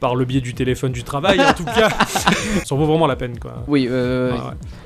[0.00, 1.88] par le biais du téléphone du travail, en tout cas,
[2.64, 3.64] ça en vaut vraiment la peine, quoi.
[3.66, 4.38] Oui, euh, ouais.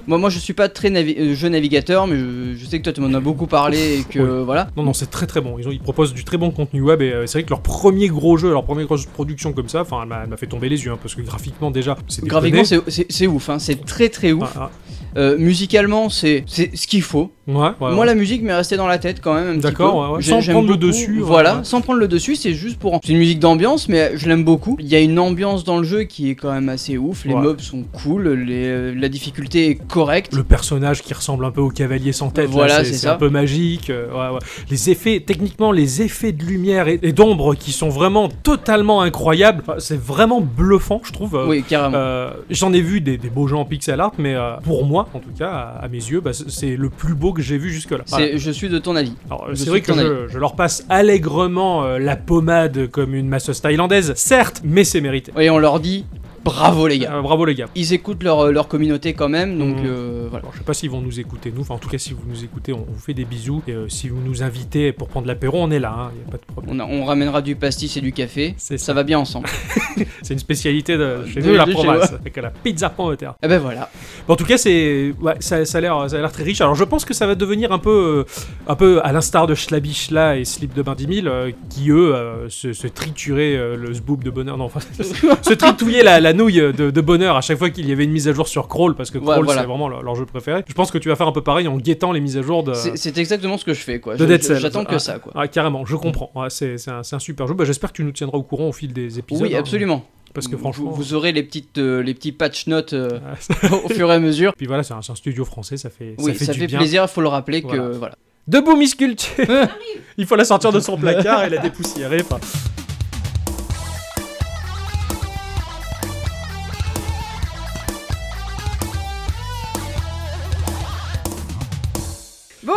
[0.06, 2.84] Moi, moi je suis pas très navi- euh, jeu navigateur, mais je, je sais que
[2.84, 4.44] toi tu m'en as beaucoup parlé et que Oui.
[4.44, 4.68] voilà.
[4.76, 5.58] Non, non, c'est très très bon.
[5.58, 7.60] Ils, ont, ils proposent du très bon contenu web et euh, c'est vrai que leur
[7.62, 10.84] premier gros jeu, leur première grosse production comme ça, enfin, elle m'a- fait tomber les
[10.84, 14.52] yeux hein, parce que graphiquement déjà, c'est Graphiquement, c'est- ouf, hein, c'est très très ouf.
[14.56, 14.70] Ah,
[15.14, 17.30] Euh, musicalement, c'est ce qu'il faut.
[17.46, 17.50] ah.
[17.50, 18.06] Ouais, ouais, Moi, ouais.
[18.06, 19.58] la musique m'est restée dans la tête quand même.
[19.60, 22.98] D'accord, ouais, Sans prendre le dessus, Voilà, sans prendre le dessus, c'est juste pour.
[23.04, 24.74] C'est une musique d'ambiance, mais je l'aime beaucoup.
[24.80, 27.26] Il y a une ambiance dans le jeu qui est quand même assez ouf.
[27.26, 30.34] Les mobs sont cool, les- la difficulté est correcte.
[30.34, 33.28] Le personnage qui ressemble un peu au cavalier sans tête, là, Voilà, c'est un peu
[33.28, 33.90] magique.
[33.90, 34.40] euh, ouais, ouais.
[34.70, 39.62] Les effets, techniquement, les effets de lumière et, et d'ombre qui sont vraiment totalement incroyables.
[39.66, 41.36] Enfin, C'est vraiment bluffant, je trouve.
[41.36, 41.96] euh, Oui, carrément.
[41.96, 45.18] Euh, J'en ai vu des, des beaux jeux en pixel art, mais pour moi, en
[45.18, 48.04] tout cas, à, à mes yeux, bah, c'est- le plus beau que j'ai vu jusque-là.
[48.08, 48.36] Voilà.
[48.36, 49.12] Je suis de ton avis.
[49.54, 54.62] C'est vrai que je, je leur passe allègrement la pommade comme une masseuse thaïlandaise, certes,
[54.64, 55.32] mais c'est mérité.
[55.38, 56.06] Et on leur dit
[56.44, 57.14] bravo les gars.
[57.14, 57.66] Euh, bravo les gars.
[57.74, 59.86] Ils écoutent leur, leur communauté quand même, donc Mhm.
[59.86, 60.42] euh, voilà.
[60.44, 61.62] Alors, je sais pas s'ils vont nous écouter, nous.
[61.62, 63.62] Enfin, en tout cas, si vous nous écoutez, on, vous fait des bisous.
[63.68, 66.30] Et euh, si vous nous invitez pour prendre l'apéro, on est là, hein, y a
[66.30, 66.74] pas de problème.
[66.76, 68.54] On, a- on ramènera du pastis et du café.
[68.58, 69.48] Ça va bien ensemble.
[70.22, 73.34] C'est une spécialité de chez nous, la province, avec la pizza pomme de terre.
[73.42, 73.88] Et ben voilà.
[74.26, 76.60] Bon, en tout cas, c'est ouais, ça, ça a l'air ça a l'air très riche.
[76.60, 78.24] Alors, je pense que ça va devenir un peu
[78.66, 82.14] un peu à l'instar de Schlabichla et Slip de Bain 10 000, euh, qui eux
[82.48, 84.56] se, se trituraient le zboob de bonheur.
[84.56, 84.80] Non, enfin,
[85.42, 88.12] se tritouillaient la, la nouille de, de bonheur à chaque fois qu'il y avait une
[88.12, 89.60] mise à jour sur Crawl, parce que Ouais, Crawl voilà.
[89.62, 90.62] c'est vraiment leur, leur jeu préféré.
[90.66, 92.62] Je pense que tu vas faire un peu pareil en guettant les mises à jour
[92.64, 92.74] de.
[92.74, 94.14] C'est c'est exactement ce que je fais quoi.
[94.14, 94.60] de Je- Dead je- Cells.
[94.60, 95.32] J'attends que Ah, ça quoi.
[95.34, 96.30] ah, carrément, je comprends.
[96.34, 97.54] Ouais, c'est c'est un, c'est un super jeu.
[97.54, 99.42] Bah, J'espère que tu nous tiendras au courant au fil des épisodes.
[99.46, 100.04] Oui, hein, absolument.
[100.34, 100.90] parce que Vous- franchement.
[100.90, 103.18] vous, vous aurez les petites euh, les petits patch notes euh,
[103.62, 104.52] Ah, au fur et à mesure.
[104.56, 106.78] Puis voilà, c'est un, c'est un studio français, ça fait, Oui, ça fait du bien.
[106.78, 107.02] plaisir.
[107.04, 107.88] Il faut le rappeler que Voilà.
[107.98, 108.14] voilà.
[108.48, 109.44] Debout Miss Culture
[110.18, 112.22] Il faut la sortir de son placard et la dépoussiérer.
[112.22, 112.38] enfin.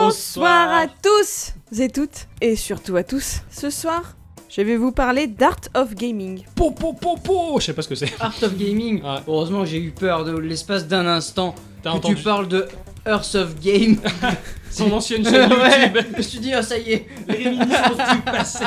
[0.05, 3.41] Bonsoir à tous et toutes, et surtout à tous.
[3.49, 4.15] Ce soir,
[4.49, 6.43] je vais vous parler d'Art of Gaming.
[6.53, 8.13] Po, po, po, po Je sais pas ce que c'est.
[8.19, 9.01] Art of Gaming.
[9.01, 9.17] Ouais.
[9.27, 11.55] Heureusement, j'ai eu peur de l'espace d'un instant.
[11.81, 12.67] T'as que entendu tu parles de
[13.07, 13.97] Earth of Game.
[14.75, 15.91] son ancienne chaîne Ouais.
[15.93, 18.65] YouTube Je me suis dit, ah ça y est, les réminiscences du passé.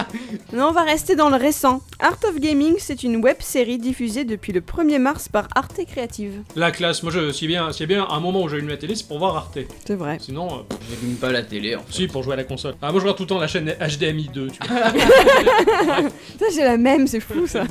[0.53, 1.81] Non, on va rester dans le récent.
[2.01, 6.43] Art of Gaming, c'est une web série diffusée depuis le 1er mars par Arte Creative.
[6.57, 9.07] La classe, moi je, si bien, a bien un moment où j'allume la télé, c'est
[9.07, 9.59] pour voir Arte.
[9.87, 10.19] C'est vrai.
[10.21, 11.93] Sinon, euh, J'allume pas la télé en fait.
[11.93, 12.75] si, pour jouer à la console.
[12.83, 14.79] Ah, moi je regarde tout le temps la chaîne HDMI 2, tu vois.
[16.39, 17.65] Ça, j'ai la même, c'est fou ça.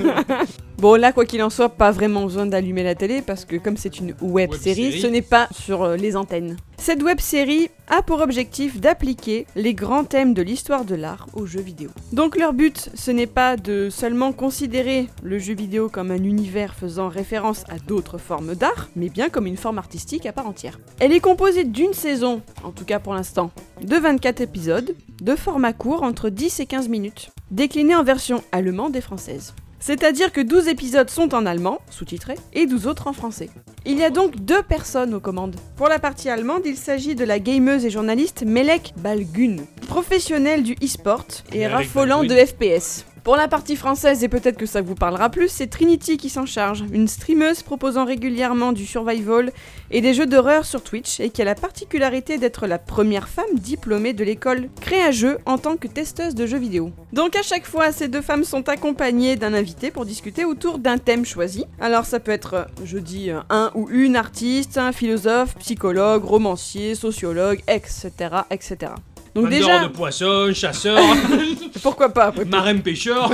[0.78, 3.78] bon, là, quoi qu'il en soit, pas vraiment besoin d'allumer la télé parce que comme
[3.78, 5.02] c'est une web, Web série, série.
[5.02, 6.58] ce n'est pas sur euh, les antennes.
[6.78, 11.46] Cette web série a pour objectif d'appliquer les grands thèmes de l'histoire de l'art aux
[11.46, 11.90] jeux vidéo.
[12.12, 16.76] Donc leur but, ce n'est pas de seulement considérer le jeu vidéo comme un univers
[16.76, 20.78] faisant référence à d'autres formes d'art, mais bien comme une forme artistique à part entière.
[21.00, 23.50] Elle est composée d'une saison, en tout cas pour l'instant,
[23.82, 28.98] de 24 épisodes, de format court entre 10 et 15 minutes, déclinés en version allemande
[28.98, 29.54] et française.
[29.88, 33.50] C'est-à-dire que 12 épisodes sont en allemand, sous-titrés, et 12 autres en français.
[33.86, 35.56] Il y a donc deux personnes aux commandes.
[35.78, 39.56] Pour la partie allemande, il s'agit de la gameuse et journaliste Melek Balgun,
[39.88, 41.23] professionnelle du e-sport
[41.54, 42.36] et Melek raffolant de.
[42.36, 43.06] FPS.
[43.28, 46.46] Pour la partie française, et peut-être que ça vous parlera plus, c'est Trinity qui s'en
[46.46, 49.52] charge, une streameuse proposant régulièrement du survival
[49.92, 53.54] et des jeux d'horreur sur Twitch et qui a la particularité d'être la première femme
[53.56, 56.94] diplômée de l'école Créa-Jeux en tant que testeuse de jeux vidéo.
[57.12, 60.98] Donc à chaque fois, ces deux femmes sont accompagnées d'un invité pour discuter autour d'un
[60.98, 61.66] thème choisi.
[61.82, 67.60] Alors ça peut être, je dis, un ou une artiste, un philosophe, psychologue, romancier, sociologue,
[67.67, 68.12] etc.
[68.52, 68.94] etc.
[69.42, 71.00] Donc déjà, de poissons, chasseur,
[71.83, 72.50] pourquoi pas après tout.
[72.50, 73.29] marin pêcheur.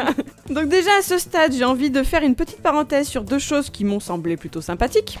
[0.50, 3.70] Donc déjà à ce stade, j'ai envie de faire une petite parenthèse sur deux choses
[3.70, 5.18] qui m'ont semblé plutôt sympathiques.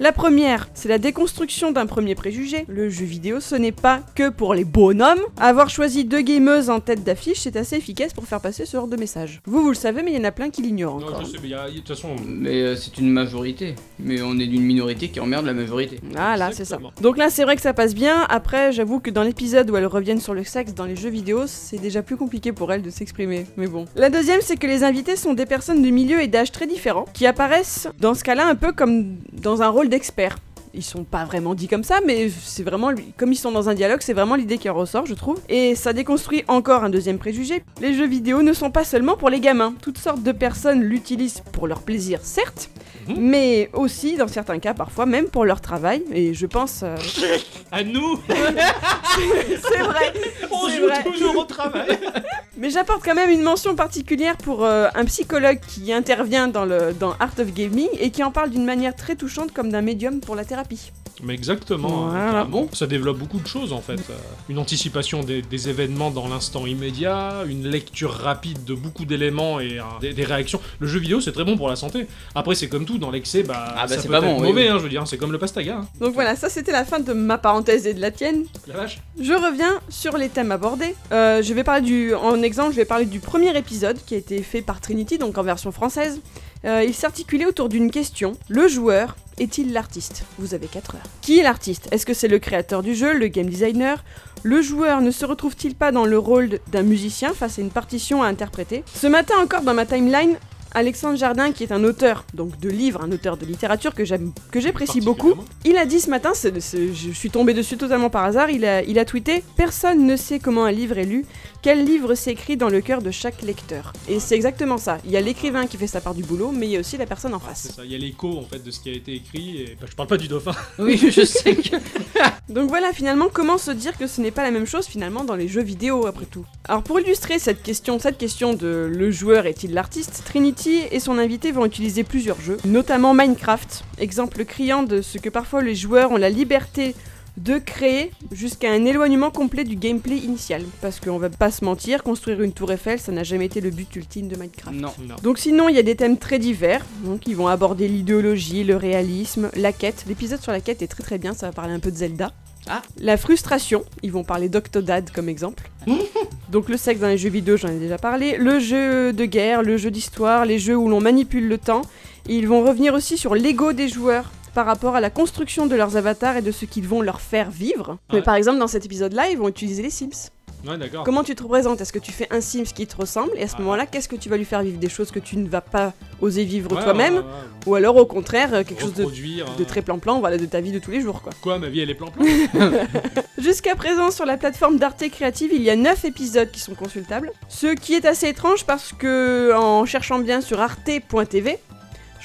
[0.00, 2.64] La première, c'est la déconstruction d'un premier préjugé.
[2.68, 5.18] Le jeu vidéo, ce n'est pas que pour les bonhommes.
[5.40, 8.86] Avoir choisi deux gameuses en tête d'affiche, c'est assez efficace pour faire passer ce genre
[8.86, 9.40] de message.
[9.46, 11.38] Vous, vous le savez, mais il y en a plein qui l'ignorent Non, je sais,
[11.42, 12.14] mais il y a- de toute façon.
[12.26, 13.74] Mais euh, c'est une majorité.
[13.98, 16.00] Mais on est d'une minorité qui emmerde la majorité.
[16.16, 16.76] Ah là, c'est ça.
[16.76, 16.92] Exactement.
[17.00, 18.24] Donc là, c'est vrai que ça passe bien.
[18.28, 21.42] Après, j'avoue que dans l'épisode où elles reviennent sur le sexe dans les jeux vidéo,
[21.46, 23.46] c'est déjà plus compliqué pour elles de s'exprimer.
[23.56, 23.84] Mais bon.
[23.96, 27.06] La deuxième, c'est que les invités sont des personnes de milieux et d'âges très différents,
[27.14, 30.38] qui apparaissent dans ce cas-là un peu comme dans un rôle d'expert.
[30.74, 33.74] Ils sont pas vraiment dit comme ça, mais c'est vraiment comme ils sont dans un
[33.74, 35.40] dialogue, c'est vraiment l'idée qui en ressort, je trouve.
[35.48, 37.64] Et ça déconstruit encore un deuxième préjugé.
[37.80, 39.74] Les jeux vidéo ne sont pas seulement pour les gamins.
[39.80, 42.70] Toutes sortes de personnes l'utilisent pour leur plaisir, certes,
[43.08, 43.16] Mhm.
[43.18, 46.04] mais aussi dans certains cas parfois même pour leur travail.
[46.12, 46.80] Et je pense.
[46.82, 46.96] euh,
[47.72, 50.12] À nous c'est vrai.
[50.50, 51.02] On joue vrai.
[51.04, 51.98] toujours au travail
[52.56, 56.92] Mais j'apporte quand même une mention particulière pour euh, un psychologue qui intervient dans, le,
[56.92, 60.20] dans Art of Gaming et qui en parle d'une manière très touchante comme d'un médium
[60.20, 60.90] pour la thérapie.
[61.22, 62.08] Mais exactement.
[62.08, 62.40] Voilà.
[62.40, 63.94] Ah bon Ça développe beaucoup de choses en fait.
[64.10, 64.14] Euh,
[64.48, 69.78] Une anticipation des, des événements dans l'instant immédiat, une lecture rapide de beaucoup d'éléments et
[69.78, 70.60] un- des, des réactions.
[70.78, 72.06] Le jeu vidéo c'est très bon pour la santé.
[72.34, 74.42] Après c'est comme tout, dans l'excès, bah, Ah bah, ça c'est peut pas être bon,
[74.44, 74.68] mauvais, oui.
[74.68, 75.78] hein, je veux dire, c'est comme le pastaga.
[75.78, 75.88] hein.
[76.00, 78.44] Donc voilà, ça c'était la fin de ma parenthèse et de la tienne.
[78.66, 78.98] La vache.
[79.20, 80.94] Je reviens sur les thèmes abordés.
[81.12, 84.18] Euh, je vais parler du, en exemple, je vais parler du premier épisode qui a
[84.18, 86.20] été fait par Trinity, donc en version française.
[86.64, 88.36] Euh, il s'articulait autour d'une question.
[88.48, 90.24] Le joueur est-il l'artiste?
[90.38, 91.02] Vous avez 4 heures.
[91.22, 91.88] Qui est l'artiste?
[91.92, 94.04] Est-ce que c'est le créateur du jeu, le game designer?
[94.42, 98.22] Le joueur ne se retrouve-t-il pas dans le rôle d'un musicien face à une partition
[98.22, 98.84] à interpréter?
[98.92, 100.36] Ce matin encore dans ma timeline,
[100.74, 104.32] Alexandre Jardin, qui est un auteur donc de livres, un auteur de littérature que j'aime,
[104.50, 105.34] que j'apprécie beaucoup,
[105.64, 108.98] il a dit ce matin, je suis tombé dessus totalement par hasard, il a, il
[108.98, 111.24] a tweeté Personne ne sait comment un livre est lu,
[111.68, 113.92] quel livre s'écrit dans le cœur de chaque lecteur.
[114.08, 114.96] Et c'est exactement ça.
[115.04, 116.96] Il y a l'écrivain qui fait sa part du boulot, mais il y a aussi
[116.96, 117.72] la personne en C'est face.
[117.76, 119.86] ça, il y a l'écho en fait de ce qui a été écrit et bah,
[119.86, 120.52] je parle pas du dauphin.
[120.78, 121.76] Oui, je sais que.
[122.48, 125.34] Donc voilà, finalement, comment se dire que ce n'est pas la même chose finalement dans
[125.36, 126.46] les jeux vidéo après tout?
[126.66, 131.18] Alors pour illustrer cette question, cette question de le joueur est-il l'artiste, Trinity et son
[131.18, 136.12] invité vont utiliser plusieurs jeux, notamment Minecraft, exemple criant de ce que parfois les joueurs
[136.12, 136.94] ont la liberté
[137.38, 140.62] de créer jusqu'à un éloignement complet du gameplay initial.
[140.80, 143.70] Parce qu'on va pas se mentir, construire une tour Eiffel, ça n'a jamais été le
[143.70, 144.76] but ultime de Minecraft.
[144.76, 144.92] Non.
[145.00, 145.16] Non.
[145.22, 146.84] Donc sinon, il y a des thèmes très divers.
[147.04, 150.04] Donc ils vont aborder l'idéologie, le réalisme, la quête.
[150.08, 152.32] L'épisode sur la quête est très très bien, ça va parler un peu de Zelda.
[152.68, 152.82] Ah.
[152.98, 155.70] La frustration, ils vont parler d'Octodad comme exemple.
[156.50, 158.36] Donc le sexe dans les jeux vidéo, j'en ai déjà parlé.
[158.36, 161.82] Le jeu de guerre, le jeu d'histoire, les jeux où l'on manipule le temps.
[162.28, 165.74] Et ils vont revenir aussi sur l'ego des joueurs par rapport à la construction de
[165.76, 167.98] leurs avatars et de ce qu'ils vont leur faire vivre.
[168.12, 170.30] Mais par exemple, dans cet épisode-là, ils vont utiliser les Sims.
[170.66, 171.04] Ouais, d'accord.
[171.04, 171.80] Comment tu te représentes?
[171.80, 173.60] Est-ce que tu fais un Sims qui te ressemble Et à ce Ah.
[173.60, 174.76] moment-là, qu'est-ce que tu vas lui faire vivre?
[174.78, 177.14] Des choses que tu ne vas pas oser vivre Ouais, toi-même?
[177.18, 177.22] ouais.
[177.66, 179.64] Ou alors au contraire, euh, quelque chose de, hein.
[179.68, 181.32] très plan-plan, voilà, de ta vie de tous les jours quoi.
[181.42, 182.24] Quoi, ma vie elle est plan-plan?
[183.38, 187.30] Jusqu'à présent, sur la plateforme d'Arte Creative, il y a 9 épisodes qui sont consultables.
[187.48, 191.58] Ce qui est assez étrange parce que, en cherchant bien sur arte.tv,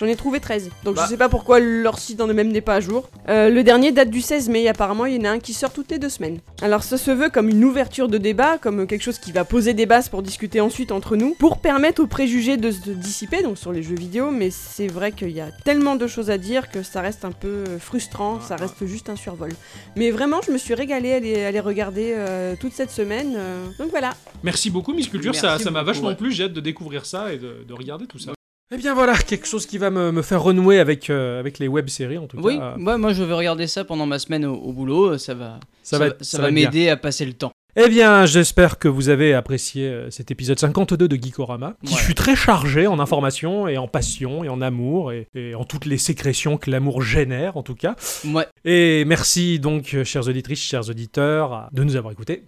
[0.03, 0.69] J'en ai trouvé 13.
[0.83, 1.03] Donc Bah.
[1.05, 3.07] je sais pas pourquoi leur site en même n'est pas à jour.
[3.29, 5.71] Euh, le dernier date du 16 mai, apparemment il y en a un qui sort
[5.71, 6.39] toutes les deux semaines.
[6.61, 9.73] Alors ça se veut comme une ouverture de débat, comme quelque chose qui va poser
[9.73, 13.57] des bases pour discuter ensuite entre nous, pour permettre aux préjugés de se dissiper, donc
[13.57, 16.69] sur les jeux vidéo, mais c'est vrai qu'il y a tellement de choses à dire
[16.69, 19.51] que ça reste un peu euh, frustrant, ça reste juste un survol.
[19.95, 23.35] Mais vraiment, je me suis régalée à les, à les regarder euh, toute cette semaine,
[23.37, 24.15] euh, donc voilà.
[24.43, 26.15] Merci beaucoup, Miss Culture, ça Merci ça m'a vachement ouais.
[26.15, 28.33] plu, j'ai hâte de découvrir ça et de, de regarder tout ça.
[28.73, 31.67] Eh bien voilà, quelque chose qui va me, me faire renouer avec, euh, avec les
[31.67, 32.75] web-séries en tout Oui, cas.
[32.77, 35.99] ouais, moi je vais regarder ça pendant ma semaine au, au boulot, ça va, Ça
[35.99, 37.51] va ça va m'aider à passer le temps.
[37.75, 41.99] Eh bien, j'espère que vous avez apprécié euh, cet épisode 52 de Geekorama, qui Ouais.
[41.99, 45.85] fut très chargé en informations et en passion et en amour et, et en toutes
[45.85, 47.95] les sécrétions que l'amour génère en tout cas.
[48.31, 52.43] Ouais, Et merci donc, euh, chères auditrices, chers auditeurs, de nous avoir écoutés.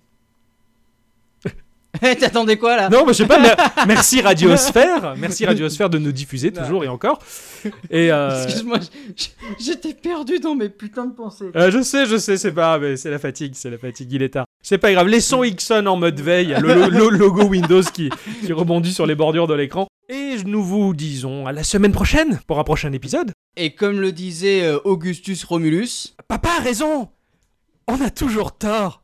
[2.00, 2.90] T'attendais quoi là?
[2.90, 3.56] Non, mais je sais pas, mais
[3.88, 7.20] merci Radiosphère, merci Radiosphère de nous diffuser toujours et encore.
[7.90, 8.80] Et euh, Excuse-moi,
[9.60, 11.50] j'étais perdu dans mes putains de pensées.
[11.56, 14.22] euh, je sais, je sais, c'est pas, mais c'est la fatigue, c'est la fatigue, il
[14.22, 14.46] est tard.
[14.64, 18.10] C'est pas grave, laissons Ixon en mode veille, le, lo- lo- logo Windows qui,
[18.46, 19.88] qui rebondit sur les bordures de l'écran.
[20.10, 23.32] Et nous vous disons à la semaine prochaine pour un prochain épisode.
[23.58, 27.10] Et comme le disait euh, Augustus Romulus, Papa a raison
[27.88, 29.02] On a toujours tort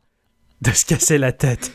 [0.60, 1.72] de se casser la tête.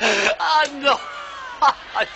[0.00, 0.96] oh no!
[1.60, 2.06] Ah,